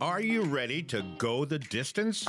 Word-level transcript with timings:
Are 0.00 0.20
you 0.20 0.42
ready 0.42 0.80
to 0.84 1.02
go 1.18 1.44
the 1.44 1.58
distance? 1.58 2.24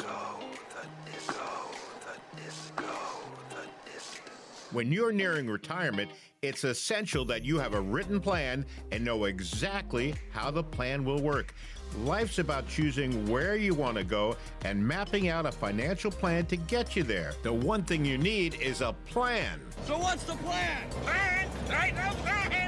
When 4.71 4.91
you're 4.91 5.11
nearing 5.11 5.47
retirement, 5.47 6.09
it's 6.41 6.63
essential 6.63 7.25
that 7.25 7.45
you 7.45 7.59
have 7.59 7.75
a 7.75 7.81
written 7.81 8.19
plan 8.19 8.65
and 8.91 9.05
know 9.05 9.25
exactly 9.25 10.15
how 10.31 10.49
the 10.49 10.63
plan 10.63 11.05
will 11.05 11.21
work. 11.21 11.53
Life's 11.99 12.39
about 12.39 12.67
choosing 12.67 13.27
where 13.27 13.55
you 13.55 13.75
want 13.75 13.97
to 13.97 14.03
go 14.03 14.35
and 14.65 14.85
mapping 14.85 15.27
out 15.27 15.45
a 15.45 15.51
financial 15.51 16.09
plan 16.09 16.47
to 16.47 16.55
get 16.55 16.95
you 16.95 17.03
there. 17.03 17.33
The 17.43 17.53
one 17.53 17.83
thing 17.83 18.03
you 18.03 18.17
need 18.17 18.55
is 18.55 18.81
a 18.81 18.95
plan. 19.05 19.61
So 19.85 19.97
what's 19.99 20.23
the 20.23 20.35
plan? 20.35 20.89
Plan? 21.03 21.49
Right 21.69 21.95
no 21.95 22.09
plan. 22.23 22.58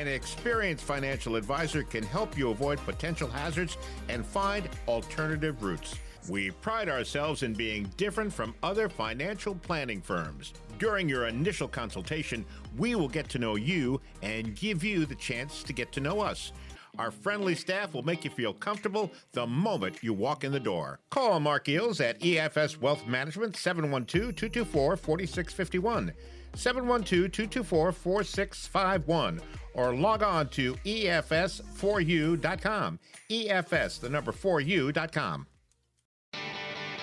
An 0.00 0.08
experienced 0.08 0.82
financial 0.82 1.36
advisor 1.36 1.82
can 1.82 2.02
help 2.02 2.38
you 2.38 2.48
avoid 2.48 2.78
potential 2.86 3.28
hazards 3.28 3.76
and 4.08 4.24
find 4.24 4.66
alternative 4.88 5.62
routes. 5.62 5.94
We 6.26 6.52
pride 6.52 6.88
ourselves 6.88 7.42
in 7.42 7.52
being 7.52 7.84
different 7.98 8.32
from 8.32 8.54
other 8.62 8.88
financial 8.88 9.54
planning 9.54 10.00
firms. 10.00 10.54
During 10.78 11.06
your 11.06 11.26
initial 11.26 11.68
consultation, 11.68 12.46
we 12.78 12.94
will 12.94 13.10
get 13.10 13.28
to 13.28 13.38
know 13.38 13.56
you 13.56 14.00
and 14.22 14.56
give 14.56 14.82
you 14.82 15.04
the 15.04 15.16
chance 15.16 15.62
to 15.64 15.74
get 15.74 15.92
to 15.92 16.00
know 16.00 16.20
us. 16.20 16.52
Our 16.98 17.10
friendly 17.10 17.54
staff 17.54 17.92
will 17.92 18.02
make 18.02 18.24
you 18.24 18.30
feel 18.30 18.54
comfortable 18.54 19.12
the 19.32 19.46
moment 19.46 20.02
you 20.02 20.14
walk 20.14 20.44
in 20.44 20.52
the 20.52 20.58
door. 20.58 21.00
Call 21.10 21.40
Marc 21.40 21.66
Geels 21.66 22.00
at 22.00 22.18
EFS 22.20 22.80
Wealth 22.80 23.06
Management 23.06 23.54
712 23.54 24.34
224 24.34 24.96
4651. 24.96 26.14
712 26.54 27.30
224 27.32 27.92
4651 27.92 29.40
or 29.74 29.94
log 29.94 30.22
on 30.22 30.48
to 30.48 30.76
E 30.84 31.04
EFS4U.com. 31.04 32.98
EFS, 33.30 34.00
the 34.00 34.08
number 34.08 34.32
4U.com. 34.32 35.46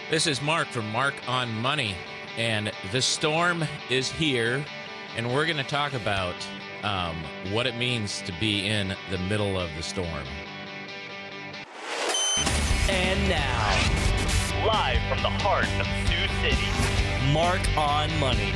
This 0.09 0.27
is 0.27 0.41
Mark 0.41 0.67
from 0.69 0.89
Mark 0.91 1.15
on 1.27 1.49
Money, 1.61 1.95
and 2.37 2.71
the 2.91 3.01
storm 3.01 3.63
is 3.89 4.09
here, 4.11 4.65
and 5.15 5.33
we're 5.33 5.45
going 5.45 5.57
to 5.57 5.63
talk 5.63 5.93
about 5.93 6.35
um, 6.83 7.15
what 7.51 7.65
it 7.65 7.75
means 7.75 8.21
to 8.21 8.33
be 8.39 8.67
in 8.67 8.95
the 9.11 9.17
middle 9.17 9.59
of 9.59 9.69
the 9.75 9.83
storm. 9.83 10.07
And 12.89 13.29
now, 13.29 14.65
live 14.65 15.01
from 15.09 15.21
the 15.23 15.29
heart 15.43 15.67
of 15.79 15.87
Sioux 16.07 16.27
City, 16.41 17.33
Mark 17.33 17.61
on 17.77 18.17
Money 18.19 18.53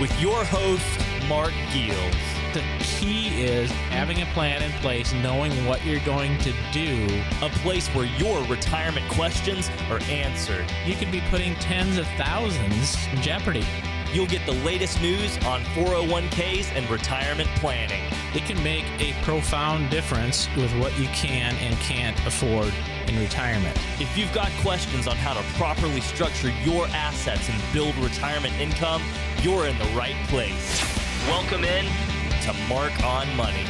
with 0.00 0.20
your 0.20 0.44
host, 0.44 0.84
Marc 1.28 1.52
Geels. 1.70 2.14
The 2.52 2.62
key 2.80 3.42
is 3.42 3.70
having 3.90 4.22
a 4.22 4.26
plan 4.26 4.62
in 4.62 4.70
place, 4.80 5.12
knowing 5.14 5.52
what 5.66 5.84
you're 5.84 6.04
going 6.04 6.38
to 6.38 6.52
do. 6.72 7.06
A 7.42 7.48
place 7.48 7.88
where 7.88 8.06
your 8.18 8.42
retirement 8.44 9.08
questions 9.10 9.70
are 9.90 10.00
answered. 10.04 10.64
You 10.86 10.94
could 10.94 11.10
be 11.10 11.20
putting 11.30 11.54
tens 11.56 11.98
of 11.98 12.06
thousands 12.16 12.96
in 13.12 13.22
jeopardy. 13.22 13.66
You'll 14.14 14.26
get 14.26 14.46
the 14.46 14.52
latest 14.64 15.02
news 15.02 15.36
on 15.38 15.60
401ks 15.74 16.70
and 16.76 16.88
retirement 16.88 17.48
planning. 17.56 18.00
It 18.32 18.44
can 18.44 18.62
make 18.62 18.84
a 19.00 19.12
profound 19.24 19.90
difference 19.90 20.48
with 20.54 20.70
what 20.78 20.96
you 20.96 21.08
can 21.08 21.52
and 21.56 21.74
can't 21.78 22.16
afford 22.24 22.72
in 23.08 23.18
retirement. 23.18 23.76
If 23.98 24.16
you've 24.16 24.32
got 24.32 24.52
questions 24.60 25.08
on 25.08 25.16
how 25.16 25.34
to 25.34 25.42
properly 25.58 26.00
structure 26.00 26.52
your 26.62 26.86
assets 26.90 27.48
and 27.48 27.60
build 27.72 27.96
retirement 27.96 28.54
income, 28.60 29.02
you're 29.42 29.66
in 29.66 29.76
the 29.78 29.90
right 29.96 30.16
place. 30.28 30.80
Welcome 31.26 31.64
in 31.64 31.84
to 32.42 32.52
Mark 32.68 32.92
on 33.02 33.26
Money. 33.34 33.66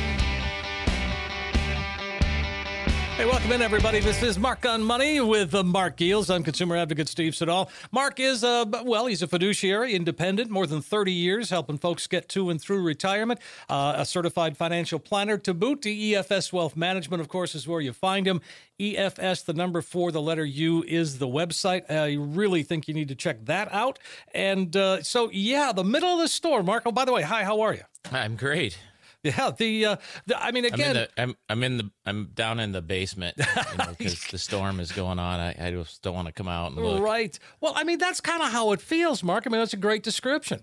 Hey, 3.16 3.26
welcome 3.26 3.52
in, 3.52 3.62
everybody. 3.62 4.00
This 4.00 4.24
is 4.24 4.40
Mark 4.40 4.66
on 4.66 4.82
Money 4.82 5.20
with 5.20 5.54
uh, 5.54 5.62
Marc 5.62 5.98
Geels. 5.98 6.30
I'm 6.30 6.42
consumer 6.42 6.76
advocate 6.76 7.08
Steve 7.08 7.36
Siddall. 7.36 7.70
Mark 7.92 8.18
is, 8.18 8.42
uh, 8.42 8.64
well, 8.84 9.06
he's 9.06 9.22
a 9.22 9.28
fiduciary, 9.28 9.94
independent, 9.94 10.50
more 10.50 10.66
than 10.66 10.82
30 10.82 11.12
years, 11.12 11.50
helping 11.50 11.78
folks 11.78 12.08
get 12.08 12.28
to 12.30 12.50
and 12.50 12.60
through 12.60 12.82
retirement. 12.82 13.38
Uh, 13.68 13.94
a 13.98 14.04
certified 14.04 14.56
financial 14.56 14.98
planner 14.98 15.38
to 15.38 15.54
boot. 15.54 15.82
The 15.82 16.14
EFS 16.14 16.52
Wealth 16.52 16.76
Management, 16.76 17.20
of 17.20 17.28
course, 17.28 17.54
is 17.54 17.68
where 17.68 17.80
you 17.80 17.92
find 17.92 18.26
him. 18.26 18.40
EFS, 18.80 19.44
the 19.44 19.54
number 19.54 19.80
four, 19.80 20.10
the 20.10 20.20
letter 20.20 20.44
U 20.44 20.82
is 20.82 21.18
the 21.18 21.28
website. 21.28 21.88
I 21.88 22.16
really 22.18 22.64
think 22.64 22.88
you 22.88 22.94
need 22.94 23.08
to 23.08 23.14
check 23.14 23.44
that 23.44 23.72
out. 23.72 24.00
And 24.34 24.76
uh, 24.76 25.04
so, 25.04 25.30
yeah, 25.30 25.70
the 25.70 25.84
middle 25.84 26.14
of 26.14 26.18
the 26.18 26.26
storm. 26.26 26.66
Mark, 26.66 26.82
oh, 26.84 26.90
by 26.90 27.04
the 27.04 27.12
way, 27.12 27.22
hi, 27.22 27.44
how 27.44 27.60
are 27.60 27.74
you? 27.74 27.82
I'm 28.10 28.34
great. 28.34 28.76
Yeah, 29.24 29.52
the, 29.56 29.86
uh, 29.86 29.96
the 30.26 30.42
I 30.42 30.50
mean, 30.52 30.66
I'm 30.66 30.74
in 30.74 30.74
again, 30.74 30.94
the 30.94 31.08
I'm, 31.16 31.36
I'm 31.48 31.62
in 31.62 31.78
the 31.78 31.90
I'm 32.04 32.26
down 32.34 32.60
in 32.60 32.72
the 32.72 32.82
basement 32.82 33.36
because 33.36 33.98
you 33.98 34.06
know, 34.06 34.14
the 34.30 34.38
storm 34.38 34.80
is 34.80 34.92
going 34.92 35.18
on. 35.18 35.40
I, 35.40 35.54
I 35.58 35.70
just 35.70 36.02
don't 36.02 36.14
want 36.14 36.26
to 36.26 36.32
come 36.32 36.46
out 36.46 36.72
and 36.72 36.76
look. 36.76 37.02
Right. 37.02 37.38
Well, 37.60 37.72
I 37.74 37.84
mean, 37.84 37.98
that's 37.98 38.20
kind 38.20 38.42
of 38.42 38.52
how 38.52 38.72
it 38.72 38.82
feels, 38.82 39.22
Mark. 39.22 39.46
I 39.46 39.50
mean, 39.50 39.60
that's 39.60 39.72
a 39.72 39.78
great 39.78 40.02
description. 40.02 40.62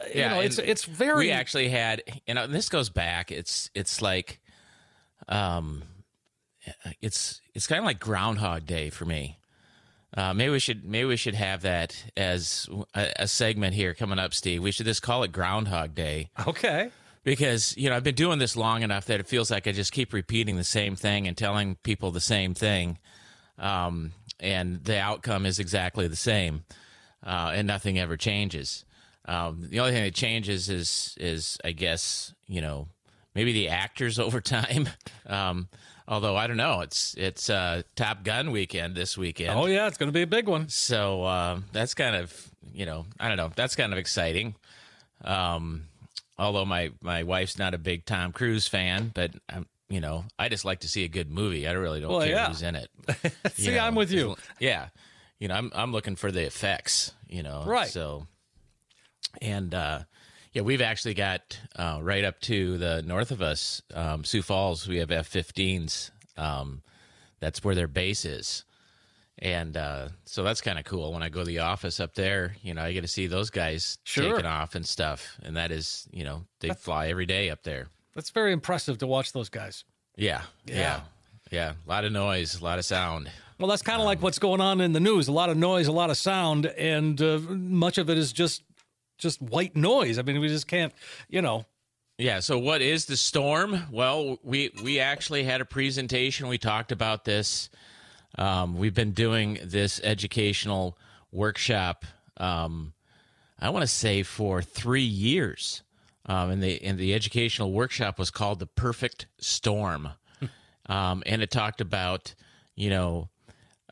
Uh, 0.00 0.04
you 0.12 0.22
know, 0.22 0.40
it's 0.40 0.58
it's 0.58 0.84
very. 0.84 1.26
We 1.26 1.30
actually 1.30 1.68
had, 1.68 2.02
you 2.26 2.34
know, 2.34 2.44
and 2.44 2.54
this 2.54 2.68
goes 2.68 2.90
back. 2.90 3.30
It's 3.30 3.70
it's 3.74 4.02
like, 4.02 4.40
um, 5.28 5.84
it's 7.00 7.40
it's 7.54 7.66
kind 7.66 7.78
of 7.78 7.84
like 7.84 8.00
Groundhog 8.00 8.66
Day 8.66 8.90
for 8.90 9.04
me. 9.04 9.38
Uh, 10.16 10.34
maybe 10.34 10.50
we 10.50 10.58
should 10.58 10.84
maybe 10.84 11.04
we 11.06 11.16
should 11.16 11.34
have 11.34 11.62
that 11.62 12.04
as 12.16 12.68
a, 12.94 13.12
a 13.20 13.28
segment 13.28 13.74
here 13.74 13.94
coming 13.94 14.18
up, 14.18 14.34
Steve. 14.34 14.62
We 14.62 14.72
should 14.72 14.86
just 14.86 15.02
call 15.02 15.22
it 15.22 15.30
Groundhog 15.30 15.94
Day 15.94 16.30
okay. 16.48 16.90
Because 17.30 17.76
you 17.76 17.88
know 17.88 17.94
I've 17.94 18.02
been 18.02 18.16
doing 18.16 18.40
this 18.40 18.56
long 18.56 18.82
enough 18.82 19.04
that 19.04 19.20
it 19.20 19.28
feels 19.28 19.52
like 19.52 19.68
I 19.68 19.72
just 19.72 19.92
keep 19.92 20.12
repeating 20.12 20.56
the 20.56 20.64
same 20.64 20.96
thing 20.96 21.28
and 21.28 21.36
telling 21.36 21.76
people 21.84 22.10
the 22.10 22.20
same 22.20 22.54
thing, 22.54 22.98
um, 23.56 24.10
and 24.40 24.82
the 24.82 24.98
outcome 24.98 25.46
is 25.46 25.60
exactly 25.60 26.08
the 26.08 26.16
same, 26.16 26.64
uh, 27.24 27.52
and 27.54 27.68
nothing 27.68 28.00
ever 28.00 28.16
changes. 28.16 28.84
Um, 29.26 29.68
the 29.70 29.78
only 29.78 29.92
thing 29.92 30.02
that 30.02 30.14
changes 30.14 30.68
is 30.68 31.14
is 31.20 31.56
I 31.64 31.70
guess 31.70 32.34
you 32.48 32.60
know 32.60 32.88
maybe 33.36 33.52
the 33.52 33.68
actors 33.68 34.18
over 34.26 34.40
time. 34.40 34.88
Um, 35.24 35.68
although 36.08 36.34
I 36.34 36.48
don't 36.48 36.56
know, 36.56 36.80
it's 36.80 37.14
it's 37.16 37.48
uh, 37.48 37.82
Top 37.94 38.24
Gun 38.24 38.50
weekend 38.50 38.96
this 38.96 39.16
weekend. 39.16 39.56
Oh 39.56 39.66
yeah, 39.66 39.86
it's 39.86 39.98
going 39.98 40.08
to 40.08 40.12
be 40.12 40.22
a 40.22 40.26
big 40.26 40.48
one. 40.48 40.68
So 40.68 41.22
uh, 41.22 41.60
that's 41.70 41.94
kind 41.94 42.16
of 42.16 42.50
you 42.72 42.86
know 42.86 43.06
I 43.20 43.28
don't 43.28 43.36
know 43.36 43.52
that's 43.54 43.76
kind 43.76 43.92
of 43.92 44.00
exciting. 44.00 44.56
Um, 45.24 45.89
although 46.40 46.64
my 46.64 46.90
my 47.02 47.22
wife's 47.22 47.58
not 47.58 47.74
a 47.74 47.78
big 47.78 48.04
Tom 48.04 48.32
Cruise 48.32 48.66
fan, 48.66 49.12
but 49.14 49.32
um, 49.48 49.66
you 49.88 50.00
know 50.00 50.24
I 50.38 50.48
just 50.48 50.64
like 50.64 50.80
to 50.80 50.88
see 50.88 51.04
a 51.04 51.08
good 51.08 51.30
movie. 51.30 51.68
I 51.68 51.72
really 51.72 52.00
don't 52.00 52.10
Well, 52.10 52.20
care 52.20 52.30
yeah. 52.30 52.48
who's 52.48 52.62
in 52.62 52.74
it. 52.74 52.90
See, 53.52 53.70
know, 53.74 53.78
I'm 53.80 53.94
with 53.94 54.10
you. 54.10 54.36
Yeah, 54.58 54.88
you 55.38 55.46
know 55.48 55.54
I'm 55.54 55.70
I'm 55.74 55.92
looking 55.92 56.16
for 56.16 56.32
the 56.32 56.44
effects. 56.44 57.12
You 57.28 57.42
know, 57.44 57.62
Right. 57.64 57.88
So, 57.88 58.26
and 59.40 59.72
uh, 59.74 60.00
yeah, 60.52 60.62
we've 60.62 60.82
actually 60.82 61.14
got 61.14 61.58
uh, 61.76 62.00
right 62.02 62.24
up 62.24 62.40
to 62.42 62.76
the 62.78 63.02
north 63.02 63.30
of 63.30 63.40
us, 63.42 63.82
um, 63.94 64.24
Sioux 64.24 64.42
Falls. 64.42 64.88
We 64.88 64.96
have 64.96 65.12
F-15s. 65.12 66.10
Um, 66.36 66.82
that's 67.38 67.62
where 67.62 67.74
their 67.76 67.86
base 67.86 68.24
is. 68.24 68.64
And 69.38 69.76
uh, 69.76 70.08
so 70.26 70.42
that's 70.42 70.60
kind 70.60 70.78
of 70.78 70.84
cool. 70.84 71.12
When 71.12 71.22
I 71.22 71.28
go 71.30 71.40
to 71.40 71.46
the 71.46 71.60
office 71.60 71.98
up 71.98 72.14
there, 72.14 72.56
you 72.62 72.74
know, 72.74 72.82
I 72.82 72.92
get 72.92 73.00
to 73.02 73.08
see 73.08 73.26
those 73.26 73.48
guys 73.50 73.98
Sure. 74.04 74.32
taking 74.34 74.44
off 74.46 74.74
and 74.74 74.84
stuff. 74.86 75.38
And 75.42 75.56
that 75.56 75.70
is, 75.70 76.06
you 76.12 76.24
know, 76.24 76.44
they 76.60 76.70
fly 76.70 77.08
every 77.08 77.24
day 77.26 77.48
up 77.48 77.62
there. 77.62 77.88
That's 78.14 78.30
very 78.30 78.52
impressive 78.52 78.98
to 78.98 79.06
watch 79.06 79.32
those 79.32 79.48
guys. 79.48 79.84
Yeah, 80.16 80.42
Yeah. 80.66 80.76
yeah, 80.76 81.00
yeah. 81.50 81.72
A 81.86 81.88
lot 81.88 82.04
of 82.04 82.12
noise, 82.12 82.60
a 82.60 82.64
lot 82.64 82.78
of 82.78 82.84
sound. 82.84 83.30
Well, 83.58 83.68
that's 83.68 83.82
kind 83.82 84.00
of 84.00 84.04
like 84.06 84.20
what's 84.20 84.38
going 84.38 84.60
on 84.60 84.80
in 84.80 84.92
the 84.92 85.00
news. 85.00 85.28
A 85.28 85.32
lot 85.32 85.48
of 85.48 85.56
noise, 85.56 85.86
a 85.86 85.92
lot 85.92 86.10
of 86.10 86.16
sound, 86.16 86.66
and 86.66 87.20
uh, 87.22 87.38
much 87.38 87.96
of 87.98 88.10
it 88.10 88.18
is 88.18 88.32
just 88.32 88.62
just 89.18 89.40
white 89.42 89.76
noise. 89.76 90.18
I 90.18 90.22
mean, 90.22 90.40
we 90.40 90.48
just 90.48 90.66
can't, 90.66 90.92
you 91.28 91.42
know. 91.42 91.66
Yeah. 92.16 92.40
So, 92.40 92.58
what 92.58 92.80
is 92.82 93.04
the 93.04 93.16
storm? 93.18 93.84
Well, 93.92 94.38
we 94.42 94.70
we 94.82 94.98
actually 94.98 95.44
had 95.44 95.60
a 95.60 95.66
presentation. 95.66 96.48
We 96.48 96.56
talked 96.58 96.90
about 96.90 97.24
this. 97.26 97.68
Um, 98.38 98.76
we've 98.76 98.94
been 98.94 99.12
doing 99.12 99.58
this 99.62 100.00
educational 100.02 100.96
workshop. 101.32 102.04
Um, 102.36 102.92
I 103.58 103.70
want 103.70 103.82
to 103.82 103.88
say 103.88 104.22
for 104.22 104.62
three 104.62 105.02
years, 105.02 105.82
um, 106.26 106.50
and 106.50 106.62
the 106.62 106.82
and 106.82 106.98
the 106.98 107.14
educational 107.14 107.72
workshop 107.72 108.18
was 108.18 108.30
called 108.30 108.58
the 108.58 108.66
Perfect 108.66 109.26
Storm, 109.38 110.08
um, 110.86 111.22
and 111.26 111.42
it 111.42 111.50
talked 111.50 111.80
about 111.80 112.34
you 112.76 112.90
know 112.90 113.28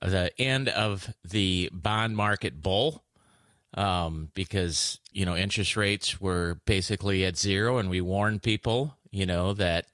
the 0.00 0.30
end 0.40 0.68
of 0.68 1.12
the 1.24 1.68
bond 1.72 2.16
market 2.16 2.62
bull 2.62 3.04
um, 3.74 4.30
because 4.34 4.98
you 5.12 5.26
know 5.26 5.36
interest 5.36 5.76
rates 5.76 6.20
were 6.20 6.60
basically 6.64 7.24
at 7.24 7.36
zero, 7.36 7.78
and 7.78 7.90
we 7.90 8.00
warned 8.00 8.42
people, 8.42 8.96
you 9.10 9.26
know, 9.26 9.52
that 9.54 9.86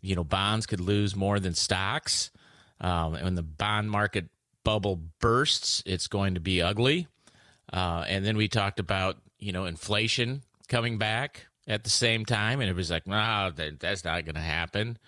you 0.00 0.14
know 0.14 0.24
bonds 0.24 0.66
could 0.66 0.80
lose 0.80 1.14
more 1.14 1.38
than 1.40 1.54
stocks. 1.54 2.30
Um, 2.80 3.12
when 3.12 3.34
the 3.34 3.42
bond 3.42 3.90
market 3.90 4.26
bubble 4.64 5.00
bursts, 5.20 5.82
it's 5.86 6.06
going 6.06 6.34
to 6.34 6.40
be 6.40 6.62
ugly. 6.62 7.08
Uh, 7.72 8.04
and 8.06 8.24
then 8.24 8.36
we 8.36 8.48
talked 8.48 8.80
about 8.80 9.18
you 9.38 9.52
know 9.52 9.64
inflation 9.64 10.42
coming 10.68 10.98
back 10.98 11.46
at 11.66 11.84
the 11.84 11.90
same 11.90 12.24
time, 12.24 12.60
and 12.60 12.70
it 12.70 12.74
was 12.76 12.90
like, 12.90 13.06
no, 13.06 13.50
that, 13.54 13.78
that's 13.78 14.04
not 14.04 14.24
going 14.24 14.34
to 14.34 14.40
happen. 14.40 14.98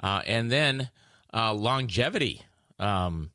Uh, 0.00 0.22
and 0.26 0.50
then 0.50 0.90
uh, 1.32 1.52
longevity. 1.52 2.42
Um, 2.78 3.30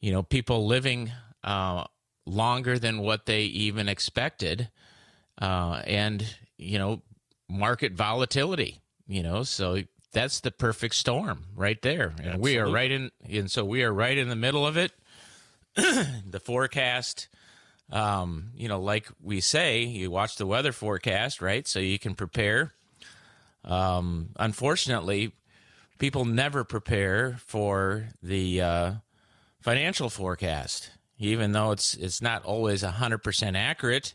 you 0.00 0.12
know, 0.12 0.22
people 0.22 0.66
living 0.66 1.12
uh, 1.44 1.84
longer 2.26 2.78
than 2.78 2.98
what 3.00 3.26
they 3.26 3.42
even 3.42 3.88
expected, 3.88 4.70
uh, 5.40 5.82
and 5.86 6.24
you 6.56 6.78
know, 6.78 7.02
market 7.48 7.92
volatility. 7.92 8.80
You 9.06 9.22
know, 9.22 9.42
so 9.42 9.82
that's 10.12 10.40
the 10.40 10.50
perfect 10.50 10.94
storm 10.94 11.44
right 11.54 11.80
there, 11.82 12.12
and 12.22 12.40
we 12.40 12.58
are 12.58 12.68
right 12.68 12.90
in, 12.90 13.10
and 13.28 13.50
so 13.50 13.64
we 13.64 13.82
are 13.84 13.92
right 13.92 14.16
in 14.16 14.28
the 14.28 14.36
middle 14.36 14.66
of 14.66 14.76
it. 14.76 14.92
the 15.74 16.40
forecast, 16.42 17.28
um, 17.92 18.50
you 18.56 18.68
know, 18.68 18.80
like 18.80 19.08
we 19.22 19.40
say, 19.40 19.82
you 19.82 20.10
watch 20.10 20.36
the 20.36 20.46
weather 20.46 20.72
forecast, 20.72 21.40
right? 21.40 21.66
So 21.66 21.78
you 21.78 21.98
can 21.98 22.14
prepare. 22.14 22.72
Um, 23.64 24.30
unfortunately, 24.36 25.32
people 25.98 26.24
never 26.24 26.64
prepare 26.64 27.36
for 27.46 28.08
the 28.22 28.60
uh, 28.60 28.92
financial 29.60 30.10
forecast, 30.10 30.90
even 31.18 31.52
though 31.52 31.70
it's 31.70 31.94
it's 31.94 32.20
not 32.20 32.44
always 32.44 32.82
hundred 32.82 33.18
percent 33.18 33.56
accurate. 33.56 34.14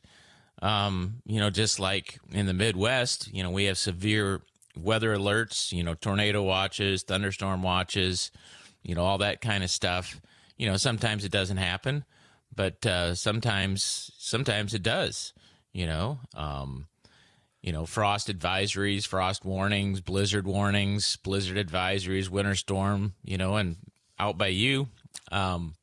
Um, 0.62 1.22
you 1.26 1.40
know, 1.40 1.50
just 1.50 1.80
like 1.80 2.20
in 2.32 2.46
the 2.48 2.54
Midwest, 2.54 3.34
you 3.34 3.44
know, 3.44 3.52
we 3.52 3.66
have 3.66 3.78
severe 3.78 4.42
weather 4.78 5.16
alerts, 5.16 5.72
you 5.72 5.84
know, 5.84 5.94
tornado 5.94 6.44
watches, 6.44 7.04
thunderstorm 7.04 7.64
watches, 7.64 8.32
you 8.84 8.96
know, 8.96 9.04
all 9.04 9.18
that 9.20 9.42
kind 9.42 9.64
of 9.64 9.70
stuff. 9.70 10.20
You 10.58 10.68
know, 10.68 10.78
sometimes 10.78 11.26
it 11.26 11.32
doesn't 11.32 11.58
happen, 11.58 12.06
but 12.56 12.86
uh, 12.86 13.16
sometimes 13.16 14.12
sometimes 14.18 14.74
it 14.74 14.84
does. 14.84 15.34
You 15.74 15.88
know, 15.88 16.20
um, 16.36 16.88
you 17.62 17.72
know, 17.72 17.86
frost 17.86 18.28
advisories, 18.28 19.06
frost 19.06 19.44
warnings, 19.44 20.00
blizzard 20.00 20.46
warnings, 20.46 21.18
blizzard 21.18 21.58
advisories, 21.58 22.30
winter 22.30 22.56
storm, 22.56 23.16
you 23.24 23.38
know, 23.38 23.58
and 23.58 23.78
out 24.20 24.38
by 24.38 24.48
you. 24.48 24.88
Um, 25.32 25.74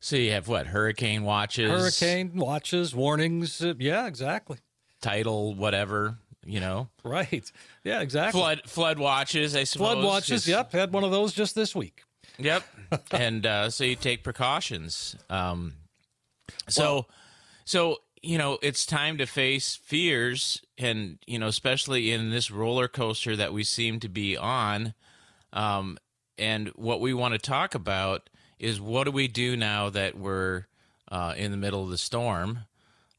so 0.00 0.16
you 0.16 0.32
have 0.32 0.46
what? 0.46 0.68
Hurricane 0.68 1.24
watches, 1.24 1.70
Hurricane 1.70 2.36
watches, 2.36 2.94
warnings. 2.94 3.60
Uh, 3.62 3.74
yeah, 3.78 4.06
exactly. 4.06 4.58
Tidal 5.00 5.54
whatever, 5.54 6.18
you 6.48 6.60
know, 6.60 6.88
Right. 7.04 7.50
Yeah, 7.84 8.00
exactly. 8.00 8.40
flood 8.40 8.62
flood 8.66 8.98
watches. 8.98 9.54
I 9.54 9.64
suppose 9.64 9.94
Flood 9.94 10.04
watches. 10.04 10.28
Just- 10.28 10.46
Yep, 10.48 10.72
had 10.72 10.92
one 10.92 11.04
of 11.04 11.10
those 11.10 11.32
just 11.32 11.54
this 11.54 11.74
week. 11.74 12.02
Yep. 12.38 12.62
and 13.10 13.44
uh, 13.46 13.70
so 13.70 13.84
you 13.84 13.96
take 13.96 14.22
precautions. 14.24 15.16
Um, 15.28 15.74
so, 16.68 17.06
so 17.64 17.98
you 18.22 18.38
know, 18.38 18.58
it's 18.62 18.84
time 18.86 19.18
to 19.18 19.26
face 19.26 19.76
fears, 19.76 20.60
and 20.76 21.18
you 21.26 21.38
know, 21.38 21.46
especially 21.48 22.10
in 22.12 22.30
this 22.30 22.50
roller 22.50 22.88
coaster 22.88 23.36
that 23.36 23.52
we 23.52 23.62
seem 23.64 24.00
to 24.00 24.08
be 24.08 24.36
on. 24.36 24.94
Um, 25.52 25.98
and 26.36 26.68
what 26.76 27.00
we 27.00 27.12
want 27.14 27.32
to 27.34 27.38
talk 27.38 27.74
about 27.74 28.28
is 28.58 28.80
what 28.80 29.04
do 29.04 29.10
we 29.10 29.28
do 29.28 29.56
now 29.56 29.88
that 29.90 30.16
we're 30.18 30.66
uh, 31.10 31.34
in 31.36 31.50
the 31.50 31.56
middle 31.56 31.82
of 31.84 31.90
the 31.90 31.98
storm? 31.98 32.60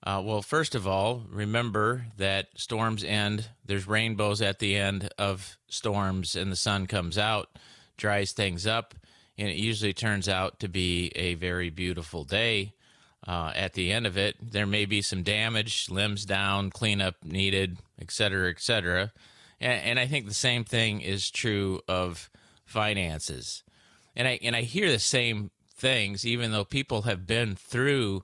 Uh, 0.02 0.22
well, 0.24 0.42
first 0.42 0.76
of 0.76 0.88
all, 0.88 1.24
remember 1.30 2.06
that 2.18 2.48
storms 2.56 3.04
end. 3.04 3.50
There's 3.66 3.88
rainbows 3.88 4.42
at 4.42 4.60
the 4.60 4.76
end 4.76 5.10
of 5.18 5.58
storms, 5.68 6.36
and 6.36 6.52
the 6.52 6.56
sun 6.56 6.88
comes 6.88 7.18
out, 7.18 7.50
dries 7.98 8.32
things 8.32 8.66
up, 8.66 8.96
and 9.38 9.50
it 9.50 9.58
usually 9.58 9.94
turns 9.94 10.30
out 10.30 10.60
to 10.62 10.70
be 10.70 11.12
a 11.16 11.34
very 11.36 11.70
beautiful 11.70 12.24
day. 12.24 12.74
Uh, 13.28 13.52
at 13.54 13.74
the 13.74 13.92
end 13.92 14.08
of 14.08 14.18
it, 14.18 14.36
there 14.42 14.66
may 14.66 14.86
be 14.86 15.02
some 15.02 15.24
damage, 15.24 15.90
limbs 15.90 16.26
down, 16.26 16.70
cleanup 16.70 17.16
needed, 17.24 17.78
et 18.02 18.10
cetera, 18.10 18.50
et 18.50 18.62
cetera. 18.62 19.12
And, 19.60 19.84
and 19.84 20.00
I 20.00 20.08
think 20.08 20.26
the 20.26 20.34
same 20.34 20.64
thing 20.64 21.02
is 21.02 21.30
true 21.30 21.82
of 21.88 22.30
finances. 22.66 23.64
And 24.16 24.28
I 24.28 24.40
and 24.42 24.56
I 24.56 24.62
hear 24.62 24.90
the 24.90 25.00
same 25.00 25.52
things, 25.76 26.26
even 26.26 26.52
though 26.52 26.64
people 26.64 27.04
have 27.04 27.28
been 27.28 27.56
through 27.56 28.24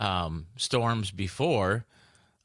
um, 0.00 0.46
storms 0.56 1.10
before. 1.10 1.84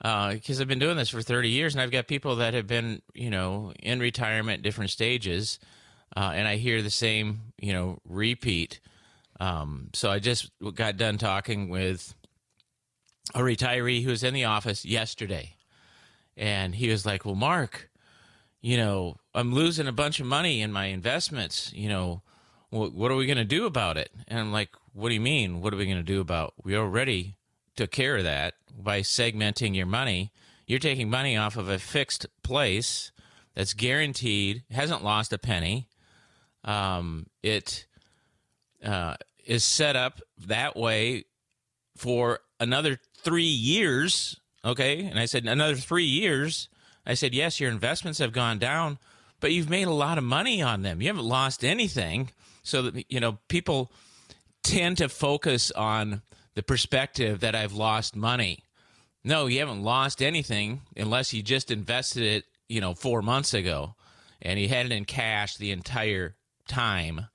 Because 0.01 0.59
I've 0.59 0.67
been 0.67 0.79
doing 0.79 0.97
this 0.97 1.09
for 1.09 1.21
30 1.21 1.47
years, 1.47 1.73
and 1.73 1.81
I've 1.81 1.91
got 1.91 2.07
people 2.07 2.35
that 2.37 2.53
have 2.53 2.67
been, 2.67 3.01
you 3.13 3.29
know, 3.29 3.71
in 3.81 4.01
retirement, 4.01 4.61
different 4.61 4.91
stages, 4.91 5.59
uh, 6.15 6.31
and 6.33 6.45
I 6.45 6.57
hear 6.57 6.81
the 6.81 6.89
same, 6.89 7.53
you 7.57 7.71
know, 7.71 7.99
repeat. 8.03 8.81
Um, 9.39 9.89
so 9.93 10.11
I 10.11 10.19
just 10.19 10.51
got 10.75 10.97
done 10.97 11.17
talking 11.17 11.69
with 11.69 12.13
a 13.33 13.39
retiree 13.39 14.03
who 14.03 14.09
was 14.09 14.23
in 14.23 14.33
the 14.33 14.45
office 14.45 14.85
yesterday, 14.85 15.55
and 16.37 16.75
he 16.75 16.89
was 16.89 17.05
like, 17.05 17.25
"Well, 17.25 17.35
Mark, 17.35 17.89
you 18.61 18.77
know, 18.77 19.17
I'm 19.33 19.53
losing 19.53 19.87
a 19.87 19.91
bunch 19.91 20.19
of 20.19 20.25
money 20.25 20.61
in 20.61 20.71
my 20.71 20.85
investments. 20.87 21.71
You 21.73 21.89
know, 21.89 22.21
what, 22.69 22.93
what 22.93 23.11
are 23.11 23.15
we 23.15 23.25
going 23.25 23.37
to 23.37 23.45
do 23.45 23.65
about 23.65 23.97
it?" 23.97 24.11
And 24.27 24.39
I'm 24.39 24.51
like, 24.51 24.69
"What 24.93 25.09
do 25.09 25.15
you 25.15 25.21
mean? 25.21 25.61
What 25.61 25.73
are 25.73 25.77
we 25.77 25.85
going 25.85 25.97
to 25.97 26.03
do 26.03 26.21
about? 26.21 26.53
We 26.63 26.77
already 26.77 27.35
took 27.75 27.91
care 27.91 28.17
of 28.17 28.23
that 28.23 28.55
by 28.77 29.01
segmenting 29.01 29.75
your 29.75 29.85
money. 29.85 30.31
You're 30.67 30.79
taking 30.79 31.09
money 31.09 31.37
off 31.37 31.57
of 31.57 31.69
a 31.69 31.79
fixed 31.79 32.25
place 32.43 33.11
that's 33.53 33.73
guaranteed, 33.73 34.63
hasn't 34.71 35.03
lost 35.03 35.33
a 35.33 35.37
penny. 35.37 35.87
Um, 36.63 37.27
it 37.41 37.85
uh, 38.83 39.15
is 39.45 39.63
set 39.63 39.95
up 39.95 40.21
that 40.47 40.75
way 40.75 41.25
for 41.95 42.39
another 42.59 42.99
three 43.17 43.43
years. 43.43 44.39
Okay. 44.65 45.05
And 45.05 45.19
I 45.19 45.25
said, 45.25 45.45
another 45.45 45.75
three 45.75 46.05
years. 46.05 46.69
I 47.05 47.15
said, 47.15 47.33
yes, 47.33 47.59
your 47.59 47.69
investments 47.69 48.19
have 48.19 48.31
gone 48.31 48.59
down, 48.59 48.97
but 49.41 49.51
you've 49.51 49.69
made 49.69 49.87
a 49.87 49.93
lot 49.93 50.17
of 50.17 50.23
money 50.23 50.61
on 50.61 50.83
them. 50.83 51.01
You 51.01 51.09
haven't 51.09 51.25
lost 51.25 51.65
anything. 51.65 52.31
So 52.63 52.83
that, 52.83 53.11
you 53.11 53.19
know, 53.19 53.39
people 53.49 53.91
tend 54.63 54.97
to 54.99 55.09
focus 55.09 55.69
on 55.71 56.21
the 56.55 56.63
perspective 56.63 57.39
that 57.41 57.55
I've 57.55 57.73
lost 57.73 58.15
money. 58.15 58.59
No, 59.23 59.45
you 59.47 59.59
haven't 59.59 59.83
lost 59.83 60.21
anything 60.21 60.81
unless 60.97 61.33
you 61.33 61.41
just 61.41 61.71
invested 61.71 62.23
it, 62.23 62.45
you 62.67 62.81
know, 62.81 62.93
four 62.93 63.21
months 63.21 63.53
ago 63.53 63.95
and 64.41 64.59
you 64.59 64.67
had 64.67 64.85
it 64.85 64.91
in 64.91 65.05
cash 65.05 65.55
the 65.55 65.71
entire 65.71 66.35
time. 66.67 67.27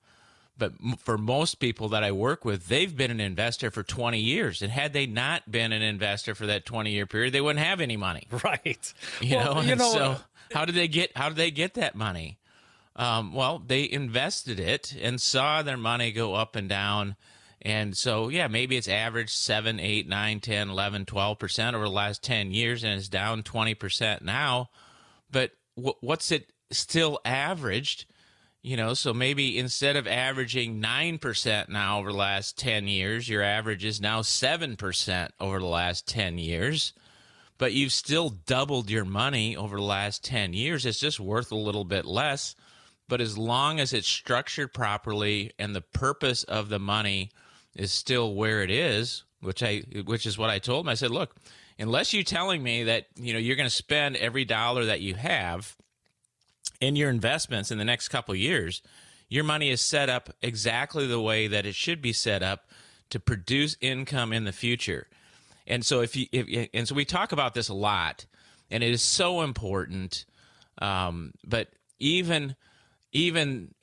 But 0.58 0.72
for 0.98 1.16
most 1.16 1.60
people 1.60 1.88
that 1.90 2.02
I 2.02 2.10
work 2.12 2.44
with, 2.44 2.66
they've 2.66 2.94
been 2.94 3.12
an 3.12 3.20
investor 3.20 3.70
for 3.70 3.84
20 3.84 4.18
years. 4.18 4.60
And 4.60 4.72
had 4.72 4.92
they 4.92 5.06
not 5.06 5.50
been 5.50 5.72
an 5.72 5.82
investor 5.82 6.34
for 6.34 6.46
that 6.46 6.66
20 6.66 6.90
year 6.90 7.06
period, 7.06 7.32
they 7.32 7.40
wouldn't 7.40 7.64
have 7.64 7.80
any 7.80 7.96
money. 7.96 8.26
Right. 8.44 8.92
You 9.20 9.36
Well, 9.36 9.54
know, 9.54 9.60
you 9.62 9.70
and 9.72 9.80
know, 9.80 9.92
so 9.92 10.16
how 10.52 10.64
did 10.64 10.74
they 10.74 10.88
get 10.88 11.16
how 11.16 11.28
did 11.28 11.36
they 11.38 11.50
get 11.50 11.74
that 11.74 11.94
money? 11.94 12.38
Um, 12.96 13.32
well, 13.32 13.62
they 13.64 13.88
invested 13.88 14.58
it 14.58 14.94
and 15.00 15.20
saw 15.20 15.62
their 15.62 15.76
money 15.76 16.10
go 16.10 16.34
up 16.34 16.56
and 16.56 16.68
down. 16.68 17.14
And 17.62 17.96
so, 17.96 18.28
yeah, 18.28 18.46
maybe 18.48 18.76
it's 18.76 18.88
averaged 18.88 19.30
7, 19.30 19.80
8, 19.80 20.08
9, 20.08 20.40
10, 20.40 20.70
11, 20.70 21.04
12% 21.06 21.74
over 21.74 21.84
the 21.84 21.90
last 21.90 22.22
10 22.22 22.52
years 22.52 22.84
and 22.84 22.94
it's 22.94 23.08
down 23.08 23.42
20% 23.42 24.22
now. 24.22 24.70
But 25.30 25.52
w- 25.76 25.96
what's 26.00 26.30
it 26.30 26.52
still 26.70 27.18
averaged? 27.24 28.06
You 28.62 28.76
know, 28.76 28.94
so 28.94 29.12
maybe 29.12 29.58
instead 29.58 29.96
of 29.96 30.06
averaging 30.06 30.80
9% 30.80 31.68
now 31.68 31.98
over 31.98 32.12
the 32.12 32.18
last 32.18 32.58
10 32.58 32.86
years, 32.86 33.28
your 33.28 33.42
average 33.42 33.84
is 33.84 34.00
now 34.00 34.20
7% 34.20 35.28
over 35.40 35.58
the 35.58 35.66
last 35.66 36.06
10 36.06 36.38
years 36.38 36.92
but 37.58 37.72
you've 37.72 37.92
still 37.92 38.30
doubled 38.30 38.88
your 38.88 39.04
money 39.04 39.56
over 39.56 39.76
the 39.76 39.82
last 39.82 40.24
10 40.24 40.52
years. 40.52 40.86
It's 40.86 41.00
just 41.00 41.18
worth 41.18 41.50
a 41.50 41.56
little 41.56 41.84
bit 41.84 42.06
less. 42.06 42.54
But 43.08 43.20
as 43.20 43.36
long 43.36 43.80
as 43.80 43.92
it's 43.92 44.06
structured 44.06 44.72
properly 44.72 45.52
and 45.58 45.74
the 45.74 45.80
purpose 45.80 46.44
of 46.44 46.68
the 46.68 46.78
money 46.78 47.30
is 47.78 47.92
still 47.92 48.34
where 48.34 48.62
it 48.62 48.70
is, 48.70 49.24
which 49.40 49.62
I 49.62 49.82
which 50.04 50.26
is 50.26 50.36
what 50.36 50.50
I 50.50 50.58
told 50.58 50.84
him. 50.84 50.90
I 50.90 50.94
said, 50.94 51.10
look, 51.10 51.34
unless 51.78 52.12
you're 52.12 52.24
telling 52.24 52.62
me 52.62 52.84
that, 52.84 53.06
you 53.16 53.32
know, 53.32 53.38
you're 53.38 53.56
going 53.56 53.68
to 53.68 53.74
spend 53.74 54.16
every 54.16 54.44
dollar 54.44 54.84
that 54.86 55.00
you 55.00 55.14
have 55.14 55.76
in 56.80 56.96
your 56.96 57.08
investments 57.08 57.70
in 57.70 57.78
the 57.78 57.84
next 57.84 58.08
couple 58.08 58.34
years, 58.34 58.82
your 59.28 59.44
money 59.44 59.70
is 59.70 59.80
set 59.80 60.08
up 60.08 60.30
exactly 60.42 61.06
the 61.06 61.20
way 61.20 61.46
that 61.46 61.66
it 61.66 61.74
should 61.74 62.02
be 62.02 62.12
set 62.12 62.42
up 62.42 62.68
to 63.10 63.20
produce 63.20 63.76
income 63.80 64.32
in 64.32 64.44
the 64.44 64.52
future. 64.52 65.06
And 65.66 65.84
so 65.84 66.00
if 66.00 66.16
you 66.16 66.26
if, 66.32 66.68
and 66.74 66.88
so 66.88 66.94
we 66.94 67.04
talk 67.04 67.32
about 67.32 67.54
this 67.54 67.68
a 67.68 67.74
lot, 67.74 68.26
and 68.70 68.82
it 68.82 68.90
is 68.90 69.02
so 69.02 69.42
important. 69.42 70.24
Um, 70.80 71.32
but 71.44 71.68
even 71.98 72.56
even 73.12 73.74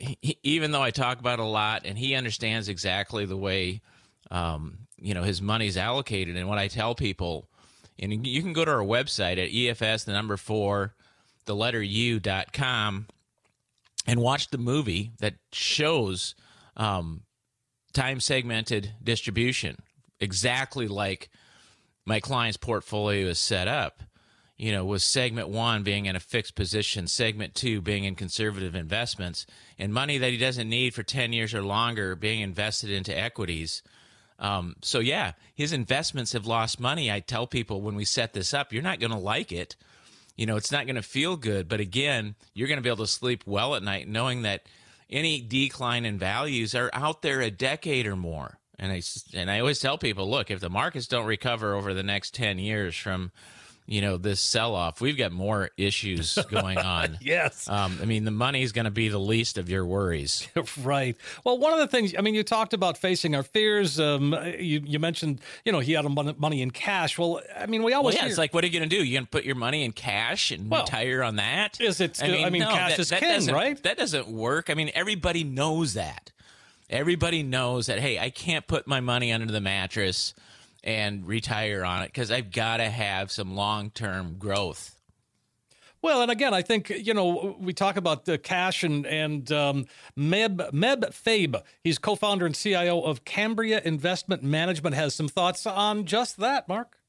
even 0.44 0.72
though 0.72 0.82
I 0.82 0.92
talk 0.92 1.20
about 1.20 1.40
a 1.40 1.46
lot, 1.46 1.84
and 1.86 1.98
he 1.98 2.16
understands 2.16 2.70
exactly 2.70 3.26
the 3.26 3.38
way 3.38 3.82
um, 4.32 4.80
you 4.98 5.14
know 5.14 5.24
his 5.24 5.42
money's 5.42 5.78
allocated, 5.78 6.36
and 6.36 6.48
what 6.48 6.58
I 6.58 6.68
tell 6.68 6.96
people, 6.96 7.50
and 8.00 8.26
you 8.26 8.42
can 8.42 8.54
go 8.54 8.66
to 8.66 8.72
our 8.72 8.80
website 8.80 9.38
at 9.38 9.52
EFS 9.52 10.06
the 10.06 10.14
number 10.14 10.38
four, 10.38 10.94
the 11.46 11.56
letter 11.56 11.82
U 11.82 12.20
dot 12.20 12.54
com, 12.54 13.08
and 14.06 14.20
watch 14.20 14.50
the 14.50 14.58
movie 14.58 15.12
that 15.20 15.36
shows 15.52 16.36
um, 16.78 17.22
time 17.94 18.20
segmented 18.20 18.94
distribution 19.04 19.78
exactly 20.20 20.88
like 20.88 21.30
my 22.06 22.20
client's 22.20 22.58
portfolio 22.58 23.28
is 23.28 23.40
set 23.40 23.68
up 23.68 24.04
you 24.58 24.72
know, 24.72 24.86
with 24.86 25.02
segment 25.02 25.50
one 25.50 25.84
being 25.84 26.06
in 26.06 26.16
a 26.16 26.20
fixed 26.20 26.56
position, 26.56 27.08
segment 27.08 27.56
two 27.56 27.82
being 27.82 28.06
in 28.06 28.16
conservative 28.16 28.74
investments, 28.74 29.46
and 29.78 29.94
money 29.94 30.18
that 30.18 30.32
he 30.32 30.38
doesn't 30.38 30.70
need 30.70 30.94
for 30.94 31.04
10 31.04 31.34
years 31.34 31.54
or 31.54 31.62
longer 31.62 32.16
being 32.16 32.40
invested 32.40 32.90
into 32.90 33.18
equities. 33.18 33.84
Um, 34.40 34.76
so, 34.82 35.00
yeah, 35.00 35.34
his 35.54 35.74
investments 35.74 36.34
have 36.34 36.46
lost 36.46 36.80
money. 36.80 37.12
I 37.12 37.20
tell 37.20 37.48
people 37.48 37.82
when 37.82 37.96
we 37.96 38.06
set 38.06 38.34
this 38.34 38.54
up, 38.54 38.72
you're 38.72 38.84
not 38.84 39.00
going 39.00 39.12
to 39.12 39.18
like 39.18 39.52
it. 39.52 39.76
You 40.38 40.46
know, 40.46 40.58
it's 40.58 40.72
not 40.72 40.86
going 40.86 40.98
to 40.98 41.02
feel 41.02 41.38
good. 41.38 41.68
But 41.68 41.80
again, 41.80 42.36
you're 42.54 42.68
going 42.68 42.78
to 42.78 42.84
be 42.84 42.90
able 42.90 43.06
to 43.06 43.12
sleep 43.12 43.44
well 43.46 43.76
at 43.76 43.84
night 43.84 44.08
knowing 44.08 44.42
that 44.44 44.64
any 45.10 45.42
decline 45.42 46.06
in 46.06 46.18
values 46.18 46.76
are 46.76 46.90
out 46.94 47.22
there 47.22 47.42
a 47.42 47.52
decade 47.52 48.08
or 48.08 48.16
more. 48.16 48.58
And 48.78 48.92
I, 48.92 49.02
and 49.34 49.50
I 49.50 49.60
always 49.60 49.80
tell 49.80 49.98
people, 49.98 50.30
look, 50.30 50.52
if 50.52 50.60
the 50.60 50.70
markets 50.70 51.08
don't 51.08 51.26
recover 51.26 51.74
over 51.74 51.94
the 51.94 52.04
next 52.04 52.34
10 52.34 52.60
years 52.60 52.96
from 52.96 53.32
you 53.88 54.02
know 54.02 54.18
this 54.18 54.40
sell 54.40 54.74
off 54.74 55.00
we've 55.00 55.18
got 55.18 55.32
more 55.32 55.70
issues 55.78 56.38
going 56.50 56.78
on. 56.78 57.18
Yes. 57.22 57.68
Um, 57.70 57.98
i 58.02 58.06
mean 58.06 58.26
the 58.26 58.32
money's 58.32 58.72
going 58.72 58.86
to 58.86 58.92
be 58.92 59.10
the 59.10 59.20
least 59.20 59.58
of 59.58 59.70
your 59.70 59.86
worries. 59.86 60.48
Right. 60.84 61.16
Well 61.44 61.58
one 61.58 61.74
of 61.74 61.80
the 61.80 61.88
things 61.88 62.14
i 62.18 62.22
mean 62.22 62.36
you 62.36 62.44
talked 62.44 62.74
about 62.74 62.98
facing 62.98 63.36
our 63.36 63.44
fears 63.44 64.00
um, 64.00 64.34
you, 64.60 64.82
you 64.84 65.00
mentioned 65.00 65.42
you 65.64 65.72
know 65.72 65.80
he 65.80 65.94
had 65.94 66.06
money 66.40 66.62
in 66.62 66.72
cash. 66.72 67.18
Well 67.18 67.42
i 67.58 67.66
mean 67.66 67.84
we 67.84 67.94
always 67.94 68.14
well, 68.14 68.20
yeah 68.20 68.22
hear, 68.22 68.30
it's 68.30 68.38
like 68.38 68.54
what 68.54 68.64
are 68.64 68.68
you 68.68 68.78
going 68.78 68.90
to 68.90 68.96
do? 68.96 69.04
You 69.04 69.14
going 69.14 69.26
to 69.26 69.30
put 69.30 69.46
your 69.46 69.56
money 69.56 69.84
in 69.84 69.92
cash 69.92 70.52
and 70.52 70.70
well, 70.70 70.84
retire 70.84 71.24
on 71.24 71.38
that? 71.38 71.80
is 71.80 72.02
it 72.02 72.22
i 72.22 72.28
mean, 72.28 72.46
I 72.46 72.50
mean 72.50 72.62
no, 72.62 72.72
cash 72.72 72.92
that, 72.92 73.00
is 73.00 73.10
that 73.10 73.20
king 73.22 73.54
right? 73.54 73.82
that 73.84 73.98
doesn't 73.98 74.28
work. 74.28 74.70
I 74.70 74.74
mean 74.74 74.92
everybody 74.94 75.44
knows 75.44 75.94
that. 75.94 76.32
Everybody 76.90 77.44
knows 77.44 77.88
that 77.88 78.00
hey 78.00 78.20
i 78.20 78.30
can't 78.30 78.68
put 78.68 78.88
my 78.88 79.00
money 79.00 79.32
under 79.32 79.52
the 79.52 79.62
mattress 79.62 80.34
and 80.86 81.28
retire 81.28 81.84
on 81.84 82.04
it 82.04 82.08
because 82.08 82.32
I've 82.32 82.52
got 82.52 82.78
to 82.78 82.90
have 82.90 83.32
some 83.32 83.56
long 83.56 83.90
term 83.90 84.36
growth. 84.38 84.96
Well, 86.02 86.22
and 86.22 86.30
again, 86.30 86.54
I 86.54 86.62
think 86.62 86.90
you 86.90 87.16
know 87.16 87.58
we 87.60 87.74
talk 87.74 87.98
about 87.98 88.26
the 88.26 88.38
cash 88.38 88.84
and 88.84 89.08
and 89.08 89.52
um, 89.52 89.86
Meb 90.18 90.72
Meb 90.72 91.12
Faber. 91.12 91.64
He's 91.84 91.98
co-founder 91.98 92.46
and 92.46 92.54
CIO 92.54 93.02
of 93.02 93.26
Cambria 93.26 93.82
Investment 93.84 94.44
Management. 94.44 94.96
Has 94.96 95.16
some 95.16 95.28
thoughts 95.28 95.66
on 95.66 96.06
just 96.06 96.38
that, 96.38 96.68
Mark. 96.68 97.00